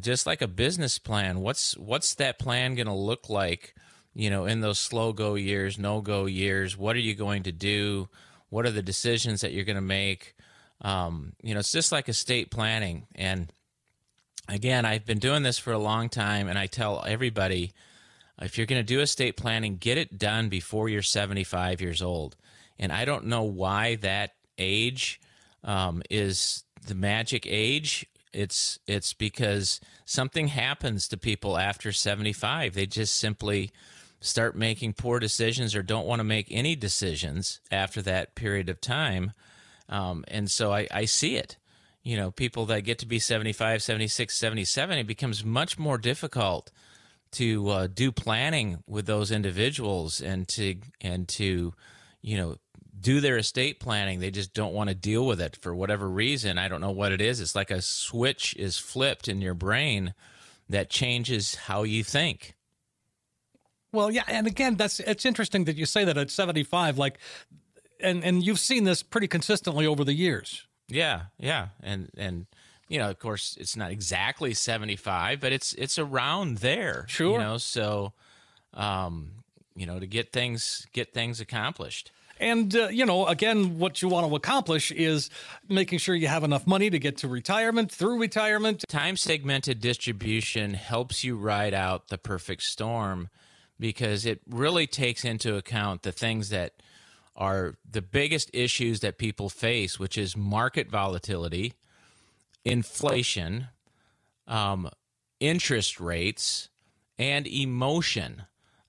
just 0.00 0.26
like 0.26 0.40
a 0.40 0.46
business 0.46 0.96
plan. 0.96 1.40
What's 1.40 1.76
what's 1.76 2.14
that 2.14 2.38
plan 2.38 2.76
going 2.76 2.86
to 2.86 2.92
look 2.92 3.28
like? 3.28 3.74
You 4.14 4.30
know, 4.30 4.44
in 4.44 4.60
those 4.60 4.78
slow 4.78 5.12
go 5.12 5.34
years, 5.34 5.76
no 5.76 6.00
go 6.00 6.26
years. 6.26 6.76
What 6.76 6.94
are 6.94 7.00
you 7.00 7.16
going 7.16 7.42
to 7.44 7.52
do? 7.52 8.08
What 8.48 8.64
are 8.64 8.70
the 8.70 8.82
decisions 8.82 9.40
that 9.40 9.52
you're 9.52 9.64
going 9.64 9.76
to 9.76 9.82
make? 9.82 10.36
Um, 10.82 11.32
you 11.42 11.52
know, 11.52 11.60
it's 11.60 11.72
just 11.72 11.90
like 11.90 12.08
estate 12.08 12.52
planning. 12.52 13.08
And 13.16 13.52
again, 14.48 14.84
I've 14.84 15.04
been 15.04 15.18
doing 15.18 15.42
this 15.42 15.58
for 15.58 15.72
a 15.72 15.78
long 15.78 16.08
time, 16.08 16.46
and 16.46 16.56
I 16.56 16.66
tell 16.66 17.02
everybody 17.04 17.72
if 18.40 18.56
you're 18.56 18.68
going 18.68 18.80
to 18.80 18.86
do 18.86 19.00
estate 19.00 19.36
planning, 19.36 19.78
get 19.78 19.98
it 19.98 20.16
done 20.16 20.48
before 20.48 20.88
you're 20.88 21.02
75 21.02 21.80
years 21.80 22.00
old 22.00 22.36
and 22.78 22.92
I 22.92 23.04
don't 23.04 23.26
know 23.26 23.42
why 23.42 23.96
that 23.96 24.32
age 24.56 25.20
um, 25.64 26.02
is 26.10 26.64
the 26.86 26.94
magic 26.94 27.46
age. 27.46 28.06
It's 28.32 28.78
it's 28.86 29.14
because 29.14 29.80
something 30.04 30.48
happens 30.48 31.08
to 31.08 31.16
people 31.16 31.58
after 31.58 31.92
75. 31.92 32.74
They 32.74 32.86
just 32.86 33.18
simply 33.18 33.70
start 34.20 34.56
making 34.56 34.92
poor 34.94 35.18
decisions 35.18 35.74
or 35.74 35.82
don't 35.82 36.06
want 36.06 36.20
to 36.20 36.24
make 36.24 36.48
any 36.50 36.74
decisions 36.74 37.60
after 37.70 38.02
that 38.02 38.34
period 38.34 38.68
of 38.68 38.80
time. 38.80 39.32
Um, 39.88 40.24
and 40.28 40.50
so 40.50 40.72
I, 40.72 40.88
I 40.90 41.04
see 41.04 41.36
it. 41.36 41.56
You 42.02 42.16
know, 42.16 42.30
people 42.30 42.66
that 42.66 42.82
get 42.82 42.98
to 43.00 43.06
be 43.06 43.18
75, 43.18 43.82
76, 43.82 44.34
77, 44.34 44.98
it 44.98 45.06
becomes 45.06 45.44
much 45.44 45.78
more 45.78 45.98
difficult 45.98 46.70
to 47.32 47.68
uh, 47.68 47.86
do 47.86 48.10
planning 48.10 48.82
with 48.86 49.06
those 49.06 49.30
individuals 49.30 50.20
and 50.20 50.48
to 50.48 50.76
and 51.00 51.28
to 51.28 51.74
you 52.22 52.36
know 52.36 52.56
do 53.00 53.20
their 53.20 53.36
estate 53.36 53.80
planning 53.80 54.20
they 54.20 54.30
just 54.30 54.54
don't 54.54 54.72
want 54.74 54.88
to 54.88 54.94
deal 54.94 55.26
with 55.26 55.40
it 55.40 55.56
for 55.56 55.74
whatever 55.74 56.08
reason 56.08 56.58
i 56.58 56.68
don't 56.68 56.80
know 56.80 56.90
what 56.90 57.12
it 57.12 57.20
is 57.20 57.40
it's 57.40 57.54
like 57.54 57.70
a 57.70 57.80
switch 57.82 58.54
is 58.56 58.78
flipped 58.78 59.28
in 59.28 59.40
your 59.40 59.54
brain 59.54 60.14
that 60.68 60.90
changes 60.90 61.54
how 61.54 61.82
you 61.82 62.02
think 62.04 62.54
Well, 63.92 64.10
yeah, 64.10 64.24
and 64.28 64.46
again, 64.46 64.76
that's 64.76 65.00
it's 65.00 65.24
interesting 65.24 65.64
that 65.64 65.76
you 65.76 65.86
say 65.86 66.04
that 66.04 66.18
at 66.18 66.30
75 66.30 66.98
like 66.98 67.18
and 68.00 68.22
and 68.24 68.44
you've 68.44 68.60
seen 68.60 68.84
this 68.84 69.02
pretty 69.02 69.28
consistently 69.28 69.86
over 69.86 70.04
the 70.04 70.14
years. 70.14 70.66
Yeah, 70.88 71.22
yeah, 71.38 71.68
and 71.82 72.10
and 72.16 72.46
you 72.88 72.98
know, 72.98 73.10
of 73.10 73.18
course, 73.18 73.56
it's 73.60 73.76
not 73.76 73.90
exactly 73.90 74.54
seventy 74.54 74.96
five, 74.96 75.40
but 75.40 75.52
it's 75.52 75.74
it's 75.74 75.98
around 75.98 76.58
there. 76.58 77.06
Sure. 77.08 77.32
you 77.32 77.38
know, 77.38 77.58
so 77.58 78.12
um, 78.74 79.32
you 79.74 79.86
know, 79.86 79.98
to 79.98 80.06
get 80.06 80.32
things 80.32 80.86
get 80.92 81.12
things 81.12 81.40
accomplished. 81.40 82.12
And 82.40 82.74
uh, 82.74 82.88
you 82.88 83.04
know, 83.04 83.26
again, 83.26 83.78
what 83.78 84.02
you 84.02 84.08
want 84.08 84.28
to 84.28 84.36
accomplish 84.36 84.90
is 84.92 85.30
making 85.68 85.98
sure 85.98 86.14
you 86.14 86.28
have 86.28 86.44
enough 86.44 86.66
money 86.66 86.90
to 86.90 86.98
get 86.98 87.16
to 87.18 87.28
retirement, 87.28 87.90
through 87.90 88.20
retirement. 88.20 88.84
Time 88.88 89.16
segmented 89.16 89.80
distribution 89.80 90.74
helps 90.74 91.24
you 91.24 91.36
ride 91.36 91.74
out 91.74 92.08
the 92.08 92.18
perfect 92.18 92.62
storm 92.62 93.28
because 93.80 94.26
it 94.26 94.40
really 94.48 94.86
takes 94.86 95.24
into 95.24 95.56
account 95.56 96.02
the 96.02 96.12
things 96.12 96.48
that 96.50 96.74
are 97.36 97.76
the 97.88 98.02
biggest 98.02 98.50
issues 98.52 99.00
that 99.00 99.16
people 99.16 99.48
face, 99.48 99.98
which 99.98 100.18
is 100.18 100.36
market 100.36 100.90
volatility, 100.90 101.74
inflation, 102.64 103.68
um, 104.48 104.90
interest 105.38 106.00
rates, 106.00 106.68
and 107.16 107.46
emotion. 107.46 108.42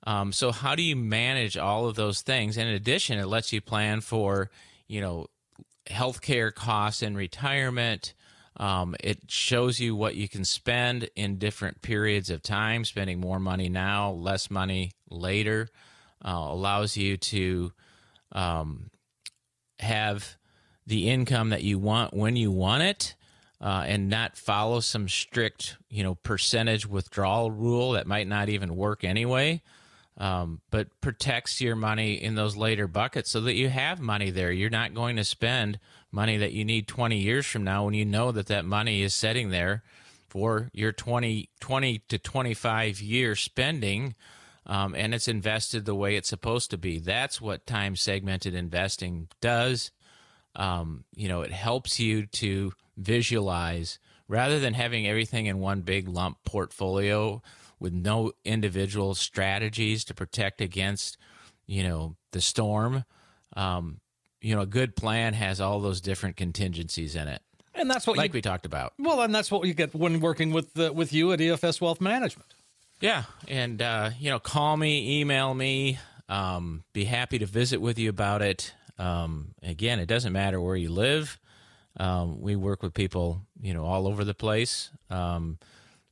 Um, 0.06 0.32
so, 0.32 0.52
how 0.52 0.76
do 0.76 0.82
you 0.82 0.96
manage 0.96 1.58
all 1.58 1.88
of 1.88 1.96
those 1.96 2.22
things? 2.22 2.58
And 2.58 2.68
in 2.68 2.76
addition, 2.76 3.20
it 3.20 3.28
lets 3.28 3.52
you 3.52 3.62
plan 3.62 4.02
for, 4.02 4.50
you 4.88 5.02
know, 5.02 5.28
healthcare 5.88 6.54
costs 6.54 7.02
in 7.02 7.16
retirement. 7.16 8.14
Um, 8.58 8.96
it 9.00 9.20
shows 9.28 9.80
you 9.80 9.96
what 9.96 10.16
you 10.16 10.28
can 10.28 10.46
spend 10.46 11.10
in 11.16 11.38
different 11.38 11.82
periods 11.82 12.30
of 12.30 12.42
time, 12.42 12.86
spending 12.86 13.20
more 13.20 13.40
money 13.40 13.70
now, 13.70 14.12
less 14.12 14.50
money 14.50 14.92
later. 15.10 15.70
Uh, 16.24 16.48
allows 16.50 16.98
you 16.98 17.16
to 17.16 17.72
um, 18.34 18.90
have 19.80 20.38
the 20.86 21.10
income 21.10 21.50
that 21.50 21.64
you 21.64 21.80
want 21.80 22.14
when 22.14 22.36
you 22.36 22.52
want 22.52 22.84
it 22.84 23.16
uh, 23.62 23.84
and 23.86 24.10
not 24.10 24.38
follow 24.38 24.80
some 24.80 25.08
strict 25.08 25.78
you 25.90 26.04
know 26.04 26.16
percentage 26.16 26.88
withdrawal 26.88 27.52
rule 27.52 27.92
that 27.92 28.08
might 28.08 28.28
not 28.28 28.50
even 28.50 28.76
work 28.76 29.04
anyway 29.04 29.62
um, 30.20 30.62
but 30.70 30.88
protects 31.02 31.62
your 31.62 31.76
money 31.76 32.14
in 32.14 32.36
those 32.36 32.56
later 32.56 32.88
buckets 32.88 33.32
so 33.32 33.42
that 33.42 33.56
you 33.56 33.70
have 33.70 34.00
money 34.00 34.30
there 34.30 34.52
you're 34.52 34.70
not 34.70 34.94
going 34.94 35.16
to 35.16 35.24
spend 35.24 35.80
money 36.12 36.38
that 36.38 36.54
you 36.54 36.66
need 36.66 36.88
20 36.88 37.18
years 37.18 37.46
from 37.46 37.64
now 37.64 37.86
when 37.86 37.94
you 37.94 38.06
know 38.06 38.32
that 38.32 38.48
that 38.48 38.66
money 38.66 39.02
is 39.02 39.14
sitting 39.14 39.50
there 39.50 39.84
for 40.28 40.70
your 40.74 40.92
20, 40.92 41.50
20 41.60 42.00
to 42.10 42.18
25 42.18 43.02
year 43.02 43.36
spending 43.36 44.16
um, 44.70 44.94
and 44.94 45.16
it's 45.16 45.28
invested 45.28 45.86
the 45.86 45.96
way 45.96 46.16
it's 46.16 46.30
supposed 46.30 46.70
to 46.70 46.78
be. 46.78 47.00
That's 47.00 47.42
what 47.42 47.66
time 47.66 47.96
segmented 47.96 48.54
investing 48.54 49.28
does. 49.42 49.90
Um, 50.56 51.06
you 51.16 51.28
know, 51.28 51.42
it 51.42 51.52
helps 51.52 52.00
you 52.00 52.28
to 52.28 52.74
visualize 52.96 53.98
rather 54.28 54.60
than 54.60 54.76
having 54.76 55.08
everything 55.08 55.48
in 55.48 55.58
one 55.58 55.82
big 55.82 56.08
lump 56.08 56.38
portfolio 56.46 57.42
with 57.80 57.94
no 57.94 58.32
individual 58.44 59.16
strategies 59.16 60.04
to 60.06 60.14
protect 60.14 60.62
against, 60.62 61.18
you 61.66 61.84
know, 61.84 62.16
the 62.32 62.42
storm. 62.42 63.06
Um, 63.56 64.00
you 64.42 64.56
know, 64.56 64.62
a 64.62 64.66
good 64.68 64.96
plan 64.96 65.34
has 65.34 65.60
all 65.60 65.80
those 65.80 66.02
different 66.02 66.38
contingencies 66.38 67.16
in 67.16 67.28
it, 67.28 67.42
And 67.74 67.90
that's 67.90 68.08
what 68.08 68.18
like 68.18 68.32
you, 68.32 68.38
we 68.38 68.42
talked 68.42 68.66
about. 68.66 68.94
Well, 68.98 69.22
and 69.22 69.34
that's 69.36 69.52
what 69.52 69.68
you 69.68 69.74
get 69.74 69.94
when 69.94 70.20
working 70.20 70.52
with 70.52 70.78
uh, 70.80 70.94
with 70.94 71.12
you 71.12 71.32
at 71.34 71.40
EFS 71.40 71.82
Wealth 71.82 72.00
Management. 72.00 72.54
Yeah, 73.02 73.24
and 73.48 73.82
uh, 73.82 74.12
you 74.20 74.30
know, 74.30 74.40
call 74.40 74.78
me, 74.78 75.20
email 75.20 75.54
me. 75.54 76.00
Um, 76.28 76.84
be 76.94 77.06
happy 77.06 77.40
to 77.40 77.46
visit 77.46 77.82
with 77.82 77.98
you 77.98 78.10
about 78.10 78.42
it. 78.42 78.74
Um, 78.98 79.56
again, 79.64 80.00
it 80.00 80.06
doesn't 80.06 80.34
matter 80.34 80.62
where 80.62 80.76
you 80.76 80.90
live. 80.90 81.40
Um, 81.98 82.40
we 82.40 82.56
work 82.56 82.84
with 82.84 82.94
people, 82.94 83.42
you 83.62 83.74
know, 83.74 83.84
all 83.86 84.08
over 84.08 84.24
the 84.24 84.34
place. 84.34 84.92
Um, 85.10 85.58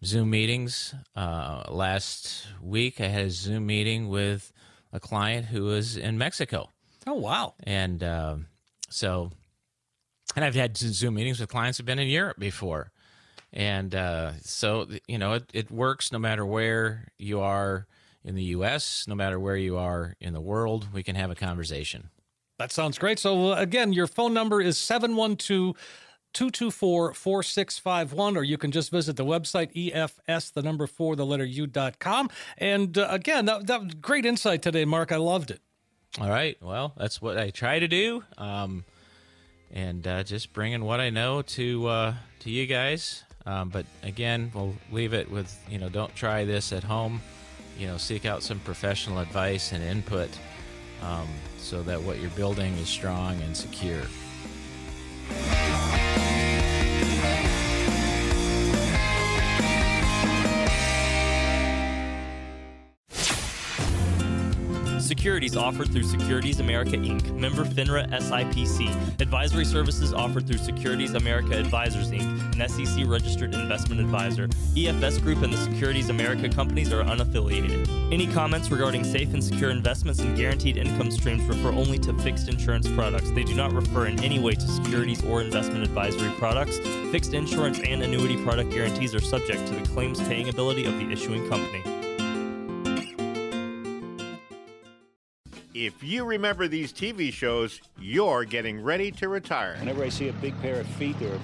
Zoom 0.04 0.30
meetings. 0.30 0.94
Uh, 1.16 1.64
last 1.70 2.48
week, 2.62 3.02
I 3.02 3.08
had 3.08 3.26
a 3.26 3.30
Zoom 3.30 3.66
meeting 3.66 4.10
with 4.10 4.52
a 4.94 5.00
client 5.00 5.48
who 5.48 5.64
was 5.64 5.98
in 5.98 6.18
Mexico, 6.18 6.70
Oh 7.06 7.16
wow! 7.16 7.54
and 7.64 8.04
uh, 8.04 8.36
so, 8.90 9.32
and 10.36 10.46
I've 10.46 10.56
had 10.56 10.78
Zoom 10.78 11.16
meetings 11.16 11.40
with 11.40 11.50
clients 11.50 11.78
who've 11.78 11.86
been 11.86 12.00
in 12.00 12.08
Europe 12.08 12.38
before 12.40 12.92
and 13.54 13.96
uh, 13.96 14.34
so 14.42 14.88
you 15.08 15.18
know 15.18 15.34
it, 15.34 15.50
it 15.54 15.72
works 15.72 16.12
no 16.12 16.20
matter 16.20 16.46
where 16.46 17.08
you 17.18 17.40
are 17.40 17.88
in 18.24 18.36
the 18.36 18.44
us 18.44 19.06
no 19.08 19.16
matter 19.16 19.40
where 19.40 19.56
you 19.56 19.78
are 19.78 20.16
in 20.20 20.34
the 20.34 20.42
world 20.42 20.88
we 20.94 21.02
can 21.02 21.16
have 21.16 21.32
a 21.32 21.36
conversation 21.36 22.10
That 22.60 22.72
sounds 22.74 22.98
great. 22.98 23.20
So, 23.20 23.54
uh, 23.54 23.56
again, 23.56 23.94
your 23.94 24.08
phone 24.08 24.34
number 24.34 24.60
is 24.60 24.78
712 24.78 25.78
224 26.38 27.14
4651, 27.16 28.38
or 28.38 28.44
you 28.44 28.58
can 28.60 28.72
just 28.72 28.92
visit 28.92 29.16
the 29.16 29.26
website, 29.26 29.74
EFS, 29.74 30.54
the 30.54 30.62
number 30.62 30.86
four, 30.86 31.16
the 31.16 31.26
letter 31.26 31.46
U.com. 31.46 32.30
And 32.60 32.96
uh, 32.96 33.08
again, 33.10 33.46
that, 33.46 33.66
that 33.66 33.84
was 33.84 33.94
great 33.96 34.24
insight 34.24 34.62
today, 34.62 34.86
Mark. 34.86 35.12
I 35.12 35.18
loved 35.18 35.50
it. 35.50 35.62
all 36.22 36.30
right 36.30 36.58
well 36.62 36.94
that's 36.98 37.22
what 37.22 37.38
i 37.38 37.50
try 37.50 37.80
to 37.80 37.88
do 37.88 38.24
um, 38.38 38.86
and 39.74 40.08
uh, 40.08 40.24
just 40.24 40.54
bringing 40.54 40.84
what 40.86 41.00
i 41.00 41.10
know 41.10 41.42
to 41.42 41.86
uh, 41.88 42.14
to 42.40 42.50
you 42.50 42.66
guys 42.66 43.24
um, 43.46 43.70
but 43.70 43.86
again 44.04 44.50
we'll 44.54 44.74
leave 44.92 45.14
it 45.14 45.30
with 45.30 45.50
you 45.70 45.78
know 45.78 45.90
don't 45.90 46.16
try 46.16 46.46
this 46.46 46.72
at 46.72 46.84
home 46.84 47.20
you 47.78 47.86
know 47.88 47.98
seek 47.98 48.26
out 48.26 48.42
some 48.42 48.60
professional 48.62 49.20
advice 49.20 49.74
and 49.74 49.84
input 49.84 50.30
um, 51.04 51.28
so 51.58 51.84
that 51.84 52.02
what 52.02 52.20
you're 52.20 52.32
building 52.32 52.74
is 52.76 52.88
strong 52.88 53.40
and 53.42 53.56
secure 53.56 54.02
Securities 65.28 65.58
offered 65.58 65.92
through 65.92 66.04
Securities 66.04 66.62
America 66.62 66.92
Inc., 66.92 67.36
member 67.36 67.66
FINRA 67.66 68.10
SIPC. 68.12 69.20
Advisory 69.20 69.66
services 69.66 70.14
offered 70.14 70.48
through 70.48 70.58
Securities 70.58 71.16
America 71.16 71.58
Advisors 71.58 72.12
Inc., 72.12 72.56
an 72.56 72.70
SEC 72.70 73.06
registered 73.06 73.54
investment 73.54 74.00
advisor. 74.00 74.48
EFS 74.48 75.22
Group 75.22 75.42
and 75.42 75.52
the 75.52 75.58
Securities 75.58 76.08
America 76.08 76.48
companies 76.48 76.94
are 76.94 77.04
unaffiliated. 77.04 77.90
Any 78.10 78.26
comments 78.28 78.72
regarding 78.72 79.04
safe 79.04 79.34
and 79.34 79.44
secure 79.44 79.70
investments 79.70 80.22
and 80.22 80.38
guaranteed 80.38 80.78
income 80.78 81.12
streams 81.12 81.44
refer 81.44 81.74
only 81.74 82.00
to 82.00 82.14
fixed 82.20 82.48
insurance 82.48 82.88
products. 82.88 83.30
They 83.32 83.44
do 83.44 83.54
not 83.54 83.74
refer 83.74 84.06
in 84.06 84.24
any 84.24 84.40
way 84.40 84.54
to 84.54 84.62
securities 84.62 85.26
or 85.26 85.42
investment 85.42 85.84
advisory 85.84 86.32
products. 86.38 86.78
Fixed 87.12 87.34
insurance 87.34 87.82
and 87.82 88.02
annuity 88.02 88.42
product 88.46 88.72
guarantees 88.72 89.14
are 89.14 89.20
subject 89.20 89.68
to 89.68 89.76
the 89.76 89.86
claims 89.90 90.22
paying 90.22 90.48
ability 90.48 90.86
of 90.86 90.94
the 90.94 91.12
issuing 91.12 91.46
company. 91.50 91.84
If 95.88 96.04
you 96.04 96.26
remember 96.26 96.68
these 96.68 96.92
TV 96.92 97.32
shows, 97.32 97.80
you're 97.98 98.44
getting 98.44 98.84
ready 98.84 99.10
to 99.12 99.30
retire. 99.30 99.78
Whenever 99.80 100.04
I 100.04 100.10
see 100.10 100.28
a 100.28 100.34
big 100.34 100.60
pair 100.62 100.82
of 100.82 100.86
feet 100.86 101.16
or 101.22 101.36
a 101.36 101.40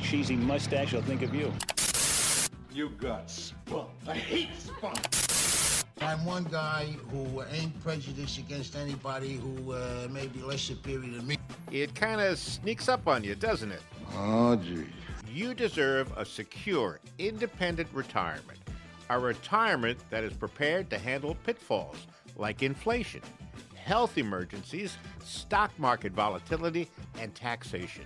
cheesy 0.00 0.36
mustache, 0.36 0.94
I'll 0.94 1.02
think 1.02 1.22
of 1.22 1.34
you. 1.34 1.52
You 2.72 2.90
got 2.90 3.28
spunk. 3.28 3.88
I 4.06 4.14
hate 4.14 4.50
spunk. 4.56 4.96
I'm 6.00 6.24
one 6.24 6.44
guy 6.44 6.94
who 7.10 7.42
ain't 7.50 7.82
prejudiced 7.82 8.38
against 8.38 8.76
anybody 8.76 9.34
who 9.34 9.72
uh, 9.72 10.06
may 10.08 10.28
be 10.28 10.40
less 10.40 10.62
superior 10.62 11.10
than 11.16 11.26
me. 11.26 11.36
It 11.72 11.96
kind 11.96 12.20
of 12.20 12.38
sneaks 12.38 12.88
up 12.88 13.08
on 13.08 13.24
you, 13.24 13.34
doesn't 13.34 13.72
it? 13.72 13.82
Oh, 14.14 14.54
gee. 14.54 14.86
You 15.34 15.52
deserve 15.52 16.16
a 16.16 16.24
secure, 16.24 17.00
independent 17.18 17.88
retirement. 17.92 18.60
A 19.10 19.18
retirement 19.18 19.98
that 20.10 20.22
is 20.22 20.32
prepared 20.32 20.90
to 20.90 20.98
handle 20.98 21.34
pitfalls 21.44 22.06
like 22.38 22.62
inflation, 22.62 23.20
health 23.88 24.18
emergencies, 24.18 24.98
stock 25.24 25.70
market 25.78 26.12
volatility, 26.12 26.90
and 27.18 27.34
taxation. 27.34 28.04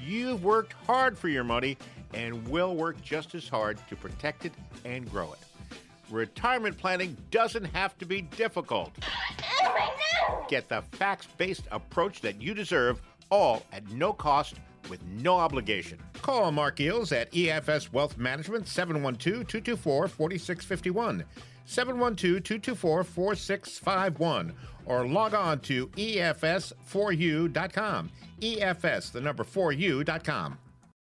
You've 0.00 0.44
worked 0.44 0.72
hard 0.86 1.18
for 1.18 1.26
your 1.28 1.42
money 1.42 1.76
and 2.14 2.46
will 2.46 2.76
work 2.76 3.02
just 3.02 3.34
as 3.34 3.48
hard 3.48 3.76
to 3.88 3.96
protect 3.96 4.44
it 4.44 4.52
and 4.84 5.10
grow 5.10 5.32
it. 5.32 5.40
Retirement 6.12 6.78
planning 6.78 7.16
doesn't 7.32 7.64
have 7.64 7.98
to 7.98 8.06
be 8.06 8.22
difficult. 8.22 8.92
Get 10.48 10.68
the 10.68 10.82
facts 10.92 11.26
based 11.36 11.64
approach 11.72 12.20
that 12.20 12.40
you 12.40 12.54
deserve, 12.54 13.02
all 13.30 13.64
at 13.72 13.90
no 13.90 14.12
cost 14.12 14.54
with 14.88 15.02
no 15.06 15.38
obligation. 15.38 15.98
Call 16.20 16.52
Marc 16.52 16.76
Geels 16.76 17.10
at 17.10 17.32
EFS 17.32 17.92
Wealth 17.92 18.16
Management 18.16 18.68
712 18.68 19.44
224 19.48 20.06
4651. 20.06 21.24
712 21.64 22.42
224 22.42 23.04
4651 23.04 24.52
or 24.86 25.06
log 25.06 25.34
on 25.34 25.60
to 25.60 25.86
EFS4U.com. 25.88 28.10
EFS, 28.40 29.12
the 29.12 29.20
number 29.20 29.44
4U.com. 29.44 30.58